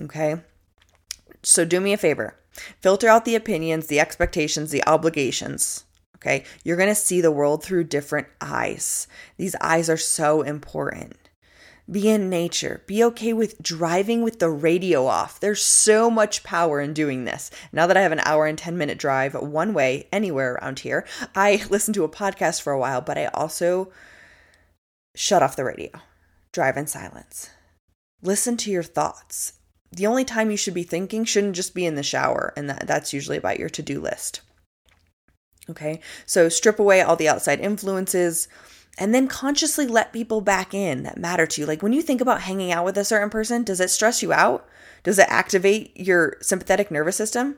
Okay. 0.00 0.36
So 1.42 1.64
do 1.64 1.80
me 1.80 1.92
a 1.92 1.98
favor 1.98 2.36
filter 2.80 3.08
out 3.08 3.24
the 3.24 3.34
opinions, 3.34 3.86
the 3.86 4.00
expectations, 4.00 4.70
the 4.70 4.86
obligations. 4.86 5.84
Okay. 6.16 6.44
You're 6.64 6.76
going 6.76 6.88
to 6.88 6.94
see 6.94 7.20
the 7.20 7.32
world 7.32 7.64
through 7.64 7.84
different 7.84 8.28
eyes. 8.40 9.08
These 9.38 9.56
eyes 9.60 9.90
are 9.90 9.96
so 9.96 10.42
important. 10.42 11.16
Be 11.90 12.08
in 12.08 12.30
nature. 12.30 12.82
Be 12.86 13.02
okay 13.04 13.32
with 13.32 13.60
driving 13.60 14.22
with 14.22 14.38
the 14.38 14.48
radio 14.48 15.06
off. 15.06 15.40
There's 15.40 15.62
so 15.62 16.08
much 16.08 16.44
power 16.44 16.80
in 16.80 16.94
doing 16.94 17.24
this. 17.24 17.50
Now 17.72 17.86
that 17.86 17.96
I 17.96 18.02
have 18.02 18.12
an 18.12 18.20
hour 18.20 18.46
and 18.46 18.56
10 18.56 18.78
minute 18.78 18.98
drive 18.98 19.34
one 19.34 19.74
way 19.74 20.08
anywhere 20.12 20.54
around 20.54 20.80
here, 20.80 21.06
I 21.34 21.64
listen 21.70 21.92
to 21.94 22.04
a 22.04 22.08
podcast 22.08 22.62
for 22.62 22.72
a 22.72 22.78
while, 22.78 23.00
but 23.00 23.18
I 23.18 23.26
also 23.26 23.92
shut 25.14 25.42
off 25.42 25.56
the 25.56 25.64
radio. 25.64 25.90
Drive 26.52 26.76
in 26.76 26.86
silence. 26.86 27.50
Listen 28.22 28.56
to 28.58 28.70
your 28.70 28.84
thoughts. 28.84 29.54
The 29.90 30.06
only 30.06 30.24
time 30.24 30.50
you 30.50 30.56
should 30.56 30.74
be 30.74 30.84
thinking 30.84 31.24
shouldn't 31.24 31.56
just 31.56 31.74
be 31.74 31.84
in 31.84 31.96
the 31.96 32.02
shower, 32.02 32.54
and 32.56 32.70
that, 32.70 32.86
that's 32.86 33.12
usually 33.12 33.36
about 33.36 33.58
your 33.58 33.68
to 33.70 33.82
do 33.82 34.00
list. 34.00 34.40
Okay, 35.68 36.00
so 36.24 36.48
strip 36.48 36.78
away 36.78 37.02
all 37.02 37.16
the 37.16 37.28
outside 37.28 37.60
influences 37.60 38.48
and 38.98 39.14
then 39.14 39.26
consciously 39.26 39.86
let 39.86 40.12
people 40.12 40.40
back 40.40 40.74
in 40.74 41.02
that 41.04 41.18
matter 41.18 41.46
to 41.46 41.60
you. 41.60 41.66
Like 41.66 41.82
when 41.82 41.92
you 41.92 42.02
think 42.02 42.20
about 42.20 42.42
hanging 42.42 42.72
out 42.72 42.84
with 42.84 42.98
a 42.98 43.04
certain 43.04 43.30
person, 43.30 43.64
does 43.64 43.80
it 43.80 43.90
stress 43.90 44.22
you 44.22 44.32
out? 44.32 44.68
Does 45.02 45.18
it 45.18 45.26
activate 45.28 45.96
your 45.96 46.36
sympathetic 46.40 46.90
nervous 46.90 47.16
system? 47.16 47.56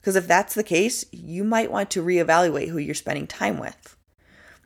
Because 0.00 0.16
if 0.16 0.26
that's 0.26 0.54
the 0.54 0.64
case, 0.64 1.04
you 1.12 1.44
might 1.44 1.70
want 1.70 1.90
to 1.90 2.04
reevaluate 2.04 2.68
who 2.68 2.78
you're 2.78 2.94
spending 2.94 3.28
time 3.28 3.58
with. 3.58 3.96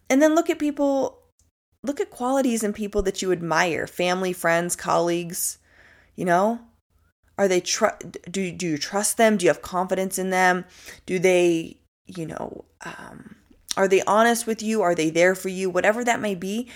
And 0.09 0.23
then 0.23 0.35
look 0.35 0.49
at 0.49 0.59
people, 0.59 1.19
look 1.83 2.01
at 2.01 2.11
qualities 2.11 2.65
in 2.65 2.73
people 2.73 3.03
that 3.03 3.21
you 3.21 3.33
admire 3.33 3.87
family, 3.87 4.33
friends, 4.33 4.75
colleagues. 4.75 5.59
You 6.15 6.25
know, 6.25 6.61
are 7.37 7.49
they, 7.49 7.61
tr- 7.61 7.99
do, 8.31 8.51
do 8.51 8.67
you 8.67 8.79
trust 8.79 9.19
them? 9.19 9.37
Do 9.37 9.45
you 9.45 9.51
have 9.51 9.61
confidence 9.61 10.19
in 10.19 10.31
them? 10.31 10.65
Do 11.05 11.19
they, 11.19 11.77
you 12.07 12.25
know, 12.25 12.65
um, 12.87 13.37
are 13.77 13.89
they 13.89 14.03
honest 14.03 14.47
with 14.47 14.63
you? 14.63 14.83
Are 14.83 14.95
they 14.95 15.11
there 15.11 15.35
for 15.35 15.49
you? 15.49 15.69
Whatever 15.71 16.05
that 16.05 16.21
may 16.21 16.35
be, 16.35 16.69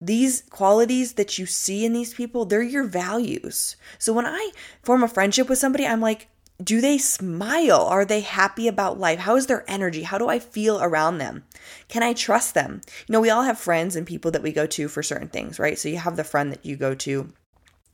these 0.00 0.42
qualities 0.50 1.14
that 1.14 1.38
you 1.38 1.46
see 1.46 1.84
in 1.84 1.92
these 1.92 2.14
people, 2.14 2.44
they're 2.44 2.62
your 2.62 2.84
values. 2.84 3.76
So 3.98 4.12
when 4.12 4.26
I 4.26 4.50
form 4.82 5.02
a 5.02 5.08
friendship 5.08 5.48
with 5.48 5.58
somebody, 5.58 5.86
I'm 5.86 6.00
like, 6.00 6.28
do 6.62 6.80
they 6.80 6.98
smile? 6.98 7.86
Are 7.86 8.04
they 8.04 8.20
happy 8.20 8.68
about 8.68 9.00
life? 9.00 9.20
How 9.20 9.36
is 9.36 9.46
their 9.46 9.64
energy? 9.68 10.02
How 10.02 10.18
do 10.18 10.28
I 10.28 10.38
feel 10.38 10.82
around 10.82 11.18
them? 11.18 11.44
Can 11.88 12.02
I 12.02 12.12
trust 12.12 12.54
them? 12.54 12.82
You 13.06 13.12
know, 13.12 13.20
we 13.20 13.30
all 13.30 13.42
have 13.42 13.58
friends 13.58 13.96
and 13.96 14.06
people 14.06 14.30
that 14.30 14.42
we 14.42 14.52
go 14.52 14.66
to 14.66 14.88
for 14.88 15.02
certain 15.02 15.28
things, 15.28 15.58
right? 15.58 15.78
So 15.78 15.88
you 15.88 15.98
have 15.98 16.16
the 16.16 16.24
friend 16.24 16.52
that 16.52 16.64
you 16.64 16.76
go 16.76 16.94
to 16.96 17.32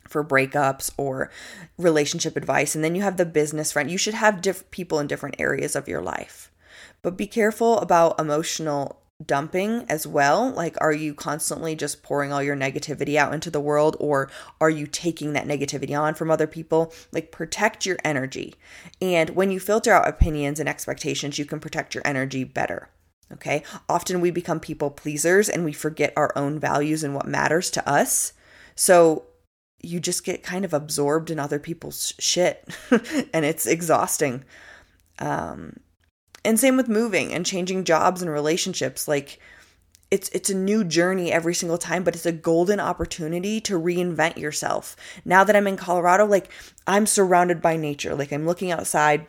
for 0.09 0.25
breakups 0.25 0.91
or 0.97 1.31
relationship 1.79 2.37
advice, 2.37 2.75
and 2.75 2.85
then 2.85 2.95
you 2.95 3.03
have 3.03 3.17
the 3.17 3.27
business 3.27 3.73
friend. 3.73 3.91
You 3.91 3.99
should 3.99 4.15
have 4.15 4.41
different 4.41 4.71
people 4.71 4.99
in 4.99 5.07
different 5.07 5.37
areas 5.39 5.77
of 5.77 5.89
your 5.89 6.01
life. 6.01 6.51
But 7.03 7.17
be 7.17 7.27
careful 7.27 7.79
about 7.79 8.19
emotional 8.21 9.03
dumping 9.25 9.87
as 9.89 10.07
well? 10.07 10.51
Like, 10.51 10.77
are 10.81 10.93
you 10.93 11.15
constantly 11.15 11.75
just 11.75 12.03
pouring 12.03 12.33
all 12.33 12.43
your 12.43 12.57
negativity 12.57 13.17
out 13.17 13.33
into 13.33 13.51
the 13.51 13.61
world, 13.61 13.97
or 13.99 14.31
are 14.61 14.71
you 14.71 14.87
taking 14.87 15.33
that 15.33 15.47
negativity 15.47 15.99
on 15.99 16.15
from 16.15 16.31
other 16.31 16.47
people? 16.47 16.93
Like, 17.13 17.33
protect 17.33 17.87
your 17.87 17.97
energy. 18.05 18.55
And 19.01 19.31
when 19.31 19.51
you 19.51 19.61
filter 19.61 19.93
out 19.93 20.09
opinions 20.09 20.61
and 20.61 20.69
expectations, 20.69 21.39
you 21.39 21.45
can 21.45 21.61
protect 21.61 21.95
your 21.95 22.07
energy 22.07 22.45
better. 22.45 22.91
Okay. 23.33 23.63
Often 23.89 24.21
we 24.21 24.31
become 24.31 24.61
people 24.61 24.91
pleasers 24.91 25.49
and 25.49 25.65
we 25.65 25.73
forget 25.73 26.13
our 26.17 26.33
own 26.37 26.61
values 26.61 27.03
and 27.03 27.13
what 27.13 27.27
matters 27.27 27.71
to 27.73 27.89
us. 27.89 28.33
So 28.77 29.25
you 29.83 29.99
just 29.99 30.25
get 30.25 30.45
kind 30.45 30.65
of 30.65 30.73
absorbed 30.73 31.31
in 31.31 31.41
other 31.41 31.59
people's 31.59 32.13
shit 32.21 32.69
and 33.35 33.45
it's 33.45 33.67
exhausting. 33.67 34.45
Um, 35.19 35.79
and 36.47 36.59
same 36.59 36.77
with 36.77 36.89
moving 36.89 37.35
and 37.35 37.45
changing 37.45 37.85
jobs 37.85 38.23
and 38.23 38.31
relationships. 38.31 39.09
Like 39.09 39.39
it's 40.11 40.29
it's 40.31 40.49
a 40.49 40.55
new 40.55 40.85
journey 40.85 41.33
every 41.33 41.55
single 41.55 41.79
time, 41.79 42.05
but 42.05 42.15
it's 42.15 42.27
a 42.27 42.33
golden 42.33 42.79
opportunity 42.79 43.61
to 43.63 43.79
reinvent 43.79 44.39
yourself. 44.39 44.97
Now 45.25 45.45
that 45.45 45.57
I'm 45.57 45.67
in 45.67 45.77
Colorado, 45.77 46.25
like 46.25 46.51
I'm 46.87 47.07
surrounded 47.07 47.61
by 47.61 47.77
nature. 47.77 48.15
Like 48.15 48.33
I'm 48.33 48.47
looking 48.47 48.71
outside 48.71 49.27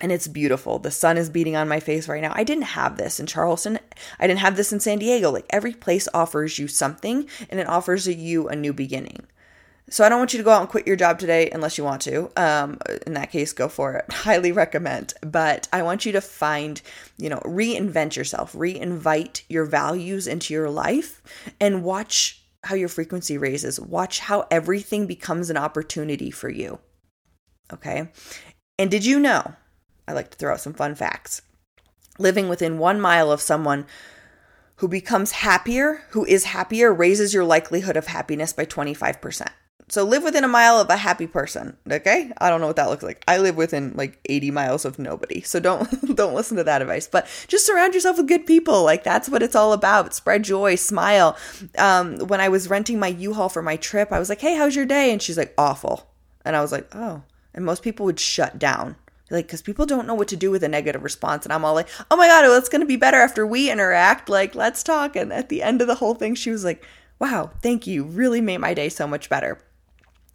and 0.00 0.10
it's 0.10 0.28
beautiful. 0.28 0.78
The 0.78 0.90
sun 0.90 1.16
is 1.16 1.30
beating 1.30 1.56
on 1.56 1.68
my 1.68 1.80
face 1.80 2.08
right 2.08 2.22
now. 2.22 2.32
I 2.34 2.44
didn't 2.44 2.64
have 2.64 2.96
this 2.96 3.20
in 3.20 3.26
Charleston. 3.26 3.78
I 4.18 4.26
didn't 4.26 4.40
have 4.40 4.56
this 4.56 4.72
in 4.72 4.80
San 4.80 4.98
Diego. 4.98 5.30
Like 5.30 5.46
every 5.50 5.72
place 5.72 6.08
offers 6.14 6.58
you 6.58 6.68
something 6.68 7.28
and 7.50 7.60
it 7.60 7.68
offers 7.68 8.06
you 8.06 8.48
a 8.48 8.56
new 8.56 8.72
beginning. 8.72 9.26
So 9.88 10.04
I 10.04 10.08
don't 10.08 10.18
want 10.18 10.32
you 10.32 10.38
to 10.38 10.44
go 10.44 10.50
out 10.50 10.60
and 10.60 10.68
quit 10.68 10.86
your 10.86 10.96
job 10.96 11.20
today 11.20 11.48
unless 11.50 11.78
you 11.78 11.84
want 11.84 12.02
to. 12.02 12.30
Um, 12.36 12.78
in 13.06 13.14
that 13.14 13.30
case, 13.30 13.52
go 13.52 13.68
for 13.68 13.94
it. 13.94 14.06
Highly 14.12 14.50
recommend. 14.50 15.14
But 15.20 15.68
I 15.72 15.82
want 15.82 16.04
you 16.04 16.12
to 16.12 16.20
find, 16.20 16.82
you 17.18 17.28
know, 17.28 17.38
reinvent 17.44 18.16
yourself, 18.16 18.52
reinvite 18.52 19.42
your 19.48 19.64
values 19.64 20.26
into 20.26 20.52
your 20.52 20.70
life, 20.70 21.22
and 21.60 21.84
watch 21.84 22.42
how 22.64 22.74
your 22.74 22.88
frequency 22.88 23.38
raises. 23.38 23.78
Watch 23.78 24.18
how 24.18 24.48
everything 24.50 25.06
becomes 25.06 25.50
an 25.50 25.56
opportunity 25.56 26.32
for 26.32 26.50
you. 26.50 26.80
Okay. 27.72 28.10
And 28.78 28.90
did 28.90 29.04
you 29.04 29.20
know? 29.20 29.54
I 30.08 30.12
like 30.12 30.30
to 30.30 30.36
throw 30.36 30.52
out 30.52 30.60
some 30.60 30.74
fun 30.74 30.96
facts. 30.96 31.42
Living 32.18 32.48
within 32.48 32.78
one 32.78 33.00
mile 33.00 33.30
of 33.30 33.40
someone 33.40 33.86
who 34.76 34.88
becomes 34.88 35.30
happier, 35.30 36.02
who 36.10 36.24
is 36.24 36.44
happier, 36.44 36.92
raises 36.92 37.32
your 37.32 37.44
likelihood 37.44 37.96
of 37.96 38.08
happiness 38.08 38.52
by 38.52 38.64
25%. 38.64 39.48
So 39.88 40.02
live 40.02 40.24
within 40.24 40.42
a 40.42 40.48
mile 40.48 40.80
of 40.80 40.90
a 40.90 40.96
happy 40.96 41.28
person, 41.28 41.76
okay? 41.88 42.32
I 42.38 42.50
don't 42.50 42.60
know 42.60 42.66
what 42.66 42.74
that 42.74 42.88
looks 42.88 43.04
like. 43.04 43.22
I 43.28 43.38
live 43.38 43.56
within 43.56 43.92
like 43.94 44.18
80 44.24 44.50
miles 44.50 44.84
of 44.84 44.98
nobody. 44.98 45.42
So 45.42 45.60
don't 45.60 45.88
don't 46.16 46.34
listen 46.34 46.56
to 46.56 46.64
that 46.64 46.82
advice. 46.82 47.06
But 47.06 47.28
just 47.46 47.66
surround 47.66 47.94
yourself 47.94 48.16
with 48.16 48.26
good 48.26 48.46
people. 48.46 48.82
Like 48.82 49.04
that's 49.04 49.28
what 49.28 49.44
it's 49.44 49.54
all 49.54 49.72
about. 49.72 50.12
Spread 50.12 50.42
joy, 50.42 50.74
smile. 50.74 51.36
Um, 51.78 52.18
when 52.18 52.40
I 52.40 52.48
was 52.48 52.68
renting 52.68 52.98
my 52.98 53.08
U-Haul 53.08 53.48
for 53.48 53.62
my 53.62 53.76
trip, 53.76 54.12
I 54.12 54.18
was 54.18 54.28
like, 54.28 54.40
"Hey, 54.40 54.56
how's 54.56 54.74
your 54.74 54.86
day?" 54.86 55.12
And 55.12 55.22
she's 55.22 55.38
like, 55.38 55.54
"Awful." 55.56 56.10
And 56.44 56.56
I 56.56 56.60
was 56.60 56.72
like, 56.72 56.88
"Oh." 56.94 57.22
And 57.54 57.64
most 57.64 57.82
people 57.82 58.06
would 58.06 58.20
shut 58.20 58.58
down 58.58 58.96
like 59.30 59.46
because 59.46 59.62
people 59.62 59.86
don't 59.86 60.06
know 60.06 60.14
what 60.14 60.28
to 60.28 60.36
do 60.36 60.50
with 60.50 60.62
a 60.62 60.68
negative 60.68 61.02
response 61.02 61.44
and 61.44 61.52
i'm 61.52 61.64
all 61.64 61.74
like 61.74 61.88
oh 62.10 62.16
my 62.16 62.26
god 62.26 62.42
well, 62.42 62.56
it's 62.56 62.68
going 62.68 62.80
to 62.80 62.86
be 62.86 62.96
better 62.96 63.16
after 63.16 63.46
we 63.46 63.70
interact 63.70 64.28
like 64.28 64.54
let's 64.54 64.82
talk 64.82 65.16
and 65.16 65.32
at 65.32 65.48
the 65.48 65.62
end 65.62 65.80
of 65.80 65.88
the 65.88 65.96
whole 65.96 66.14
thing 66.14 66.34
she 66.34 66.50
was 66.50 66.64
like 66.64 66.84
wow 67.18 67.50
thank 67.62 67.86
you 67.86 68.04
really 68.04 68.40
made 68.40 68.58
my 68.58 68.74
day 68.74 68.88
so 68.88 69.06
much 69.06 69.28
better 69.28 69.58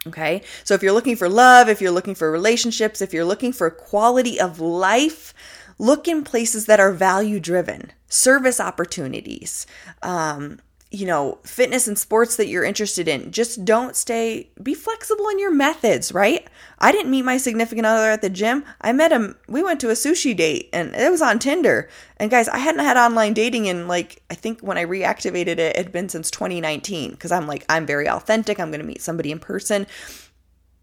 Okay. 0.07 0.41
So 0.63 0.73
if 0.73 0.81
you're 0.81 0.93
looking 0.93 1.15
for 1.15 1.29
love, 1.29 1.69
if 1.69 1.79
you're 1.81 1.91
looking 1.91 2.15
for 2.15 2.31
relationships, 2.31 3.01
if 3.01 3.13
you're 3.13 3.25
looking 3.25 3.53
for 3.53 3.69
quality 3.69 4.39
of 4.39 4.59
life, 4.59 5.33
look 5.77 6.07
in 6.07 6.23
places 6.23 6.65
that 6.65 6.79
are 6.79 6.91
value 6.91 7.39
driven, 7.39 7.91
service 8.07 8.59
opportunities, 8.59 9.67
um, 10.01 10.59
you 10.93 11.05
know, 11.05 11.39
fitness 11.43 11.87
and 11.87 11.97
sports 11.97 12.35
that 12.35 12.47
you're 12.47 12.65
interested 12.65 13.07
in. 13.07 13.31
Just 13.31 13.63
don't 13.63 13.95
stay, 13.95 14.49
be 14.61 14.73
flexible 14.73 15.29
in 15.29 15.39
your 15.39 15.53
methods, 15.53 16.13
right? 16.13 16.45
I 16.79 16.91
didn't 16.91 17.11
meet 17.11 17.21
my 17.23 17.37
significant 17.37 17.85
other 17.85 18.11
at 18.11 18.21
the 18.21 18.29
gym. 18.29 18.65
I 18.81 18.91
met 18.91 19.13
him, 19.13 19.37
we 19.47 19.63
went 19.63 19.79
to 19.81 19.89
a 19.89 19.93
sushi 19.93 20.35
date 20.35 20.69
and 20.73 20.93
it 20.93 21.09
was 21.09 21.21
on 21.21 21.39
Tinder. 21.39 21.89
And 22.17 22.29
guys, 22.29 22.49
I 22.49 22.57
hadn't 22.57 22.83
had 22.83 22.97
online 22.97 23.33
dating 23.33 23.67
in 23.67 23.87
like, 23.87 24.21
I 24.29 24.35
think 24.35 24.59
when 24.59 24.77
I 24.77 24.83
reactivated 24.83 25.47
it, 25.47 25.59
it 25.59 25.75
had 25.77 25.93
been 25.93 26.09
since 26.09 26.29
2019 26.29 27.11
because 27.11 27.31
I'm 27.31 27.47
like, 27.47 27.65
I'm 27.69 27.85
very 27.85 28.09
authentic. 28.09 28.59
I'm 28.59 28.69
going 28.69 28.81
to 28.81 28.85
meet 28.85 29.01
somebody 29.01 29.31
in 29.31 29.39
person. 29.39 29.87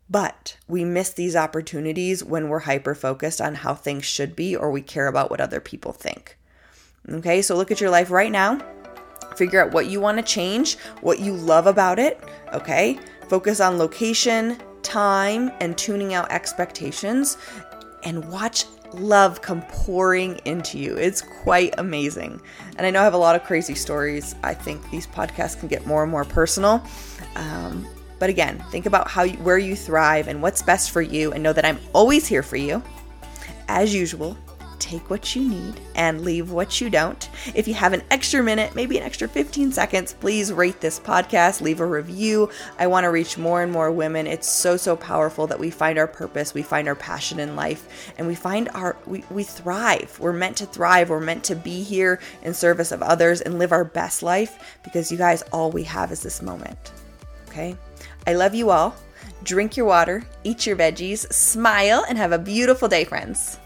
But 0.08 0.56
we 0.66 0.86
miss 0.86 1.10
these 1.10 1.36
opportunities 1.36 2.24
when 2.24 2.48
we're 2.48 2.60
hyper 2.60 2.94
focused 2.94 3.42
on 3.42 3.56
how 3.56 3.74
things 3.74 4.06
should 4.06 4.34
be 4.34 4.56
or 4.56 4.70
we 4.70 4.80
care 4.80 5.06
about 5.06 5.30
what 5.30 5.42
other 5.42 5.60
people 5.60 5.92
think. 5.92 6.38
Okay, 7.10 7.42
so 7.42 7.54
look 7.56 7.70
at 7.70 7.80
your 7.80 7.90
life 7.90 8.10
right 8.10 8.32
now 8.32 8.58
Figure 9.36 9.64
out 9.64 9.72
what 9.72 9.86
you 9.86 10.00
want 10.00 10.18
to 10.18 10.22
change, 10.22 10.78
what 11.00 11.20
you 11.20 11.32
love 11.34 11.66
about 11.66 11.98
it, 11.98 12.20
okay? 12.52 12.98
Focus 13.28 13.60
on 13.60 13.78
location, 13.78 14.58
time, 14.82 15.50
and 15.60 15.76
tuning 15.76 16.14
out 16.14 16.30
expectations, 16.32 17.36
and 18.04 18.24
watch 18.30 18.64
love 18.94 19.42
come 19.42 19.62
pouring 19.68 20.40
into 20.44 20.78
you. 20.78 20.96
It's 20.96 21.20
quite 21.20 21.74
amazing. 21.78 22.40
And 22.76 22.86
I 22.86 22.90
know 22.90 23.00
I 23.00 23.04
have 23.04 23.14
a 23.14 23.18
lot 23.18 23.36
of 23.36 23.44
crazy 23.44 23.74
stories. 23.74 24.34
I 24.42 24.54
think 24.54 24.90
these 24.90 25.06
podcasts 25.06 25.58
can 25.58 25.68
get 25.68 25.86
more 25.86 26.02
and 26.02 26.10
more 26.10 26.24
personal. 26.24 26.82
Um, 27.36 27.86
but 28.18 28.30
again, 28.30 28.64
think 28.70 28.86
about 28.86 29.08
how 29.08 29.22
you, 29.24 29.36
where 29.38 29.58
you 29.58 29.76
thrive 29.76 30.26
and 30.26 30.42
what's 30.42 30.62
best 30.62 30.90
for 30.90 31.02
you, 31.02 31.32
and 31.32 31.42
know 31.42 31.52
that 31.52 31.64
I'm 31.64 31.78
always 31.92 32.26
here 32.26 32.42
for 32.42 32.56
you. 32.56 32.82
As 33.68 33.94
usual, 33.94 34.36
take 34.78 35.10
what 35.10 35.34
you 35.34 35.48
need 35.48 35.80
and 35.94 36.22
leave 36.22 36.50
what 36.50 36.80
you 36.80 36.90
don't. 36.90 37.28
If 37.54 37.68
you 37.68 37.74
have 37.74 37.92
an 37.92 38.02
extra 38.10 38.42
minute, 38.42 38.74
maybe 38.74 38.96
an 38.98 39.04
extra 39.04 39.28
15 39.28 39.72
seconds, 39.72 40.14
please 40.14 40.52
rate 40.52 40.80
this 40.80 40.98
podcast, 41.00 41.60
leave 41.60 41.80
a 41.80 41.86
review. 41.86 42.50
I 42.78 42.86
want 42.86 43.04
to 43.04 43.10
reach 43.10 43.38
more 43.38 43.62
and 43.62 43.72
more 43.72 43.90
women. 43.90 44.26
It's 44.26 44.48
so, 44.48 44.76
so 44.76 44.96
powerful 44.96 45.46
that 45.46 45.58
we 45.58 45.70
find 45.70 45.98
our 45.98 46.06
purpose, 46.06 46.54
we 46.54 46.62
find 46.62 46.88
our 46.88 46.94
passion 46.94 47.40
in 47.40 47.56
life, 47.56 48.12
and 48.18 48.26
we 48.26 48.34
find 48.34 48.68
our, 48.74 48.96
we, 49.06 49.24
we 49.30 49.44
thrive. 49.44 50.18
We're 50.20 50.32
meant 50.32 50.56
to 50.58 50.66
thrive. 50.66 51.10
We're 51.10 51.20
meant 51.20 51.44
to 51.44 51.56
be 51.56 51.82
here 51.82 52.20
in 52.42 52.54
service 52.54 52.92
of 52.92 53.02
others 53.02 53.40
and 53.40 53.58
live 53.58 53.72
our 53.72 53.84
best 53.84 54.22
life 54.22 54.78
because 54.84 55.12
you 55.12 55.18
guys, 55.18 55.42
all 55.52 55.70
we 55.70 55.84
have 55.84 56.12
is 56.12 56.22
this 56.22 56.42
moment. 56.42 56.92
Okay? 57.48 57.76
I 58.26 58.34
love 58.34 58.54
you 58.54 58.70
all. 58.70 58.94
Drink 59.42 59.76
your 59.76 59.86
water, 59.86 60.24
eat 60.44 60.66
your 60.66 60.76
veggies, 60.76 61.32
smile, 61.32 62.04
and 62.08 62.18
have 62.18 62.32
a 62.32 62.38
beautiful 62.38 62.88
day, 62.88 63.04
friends. 63.04 63.58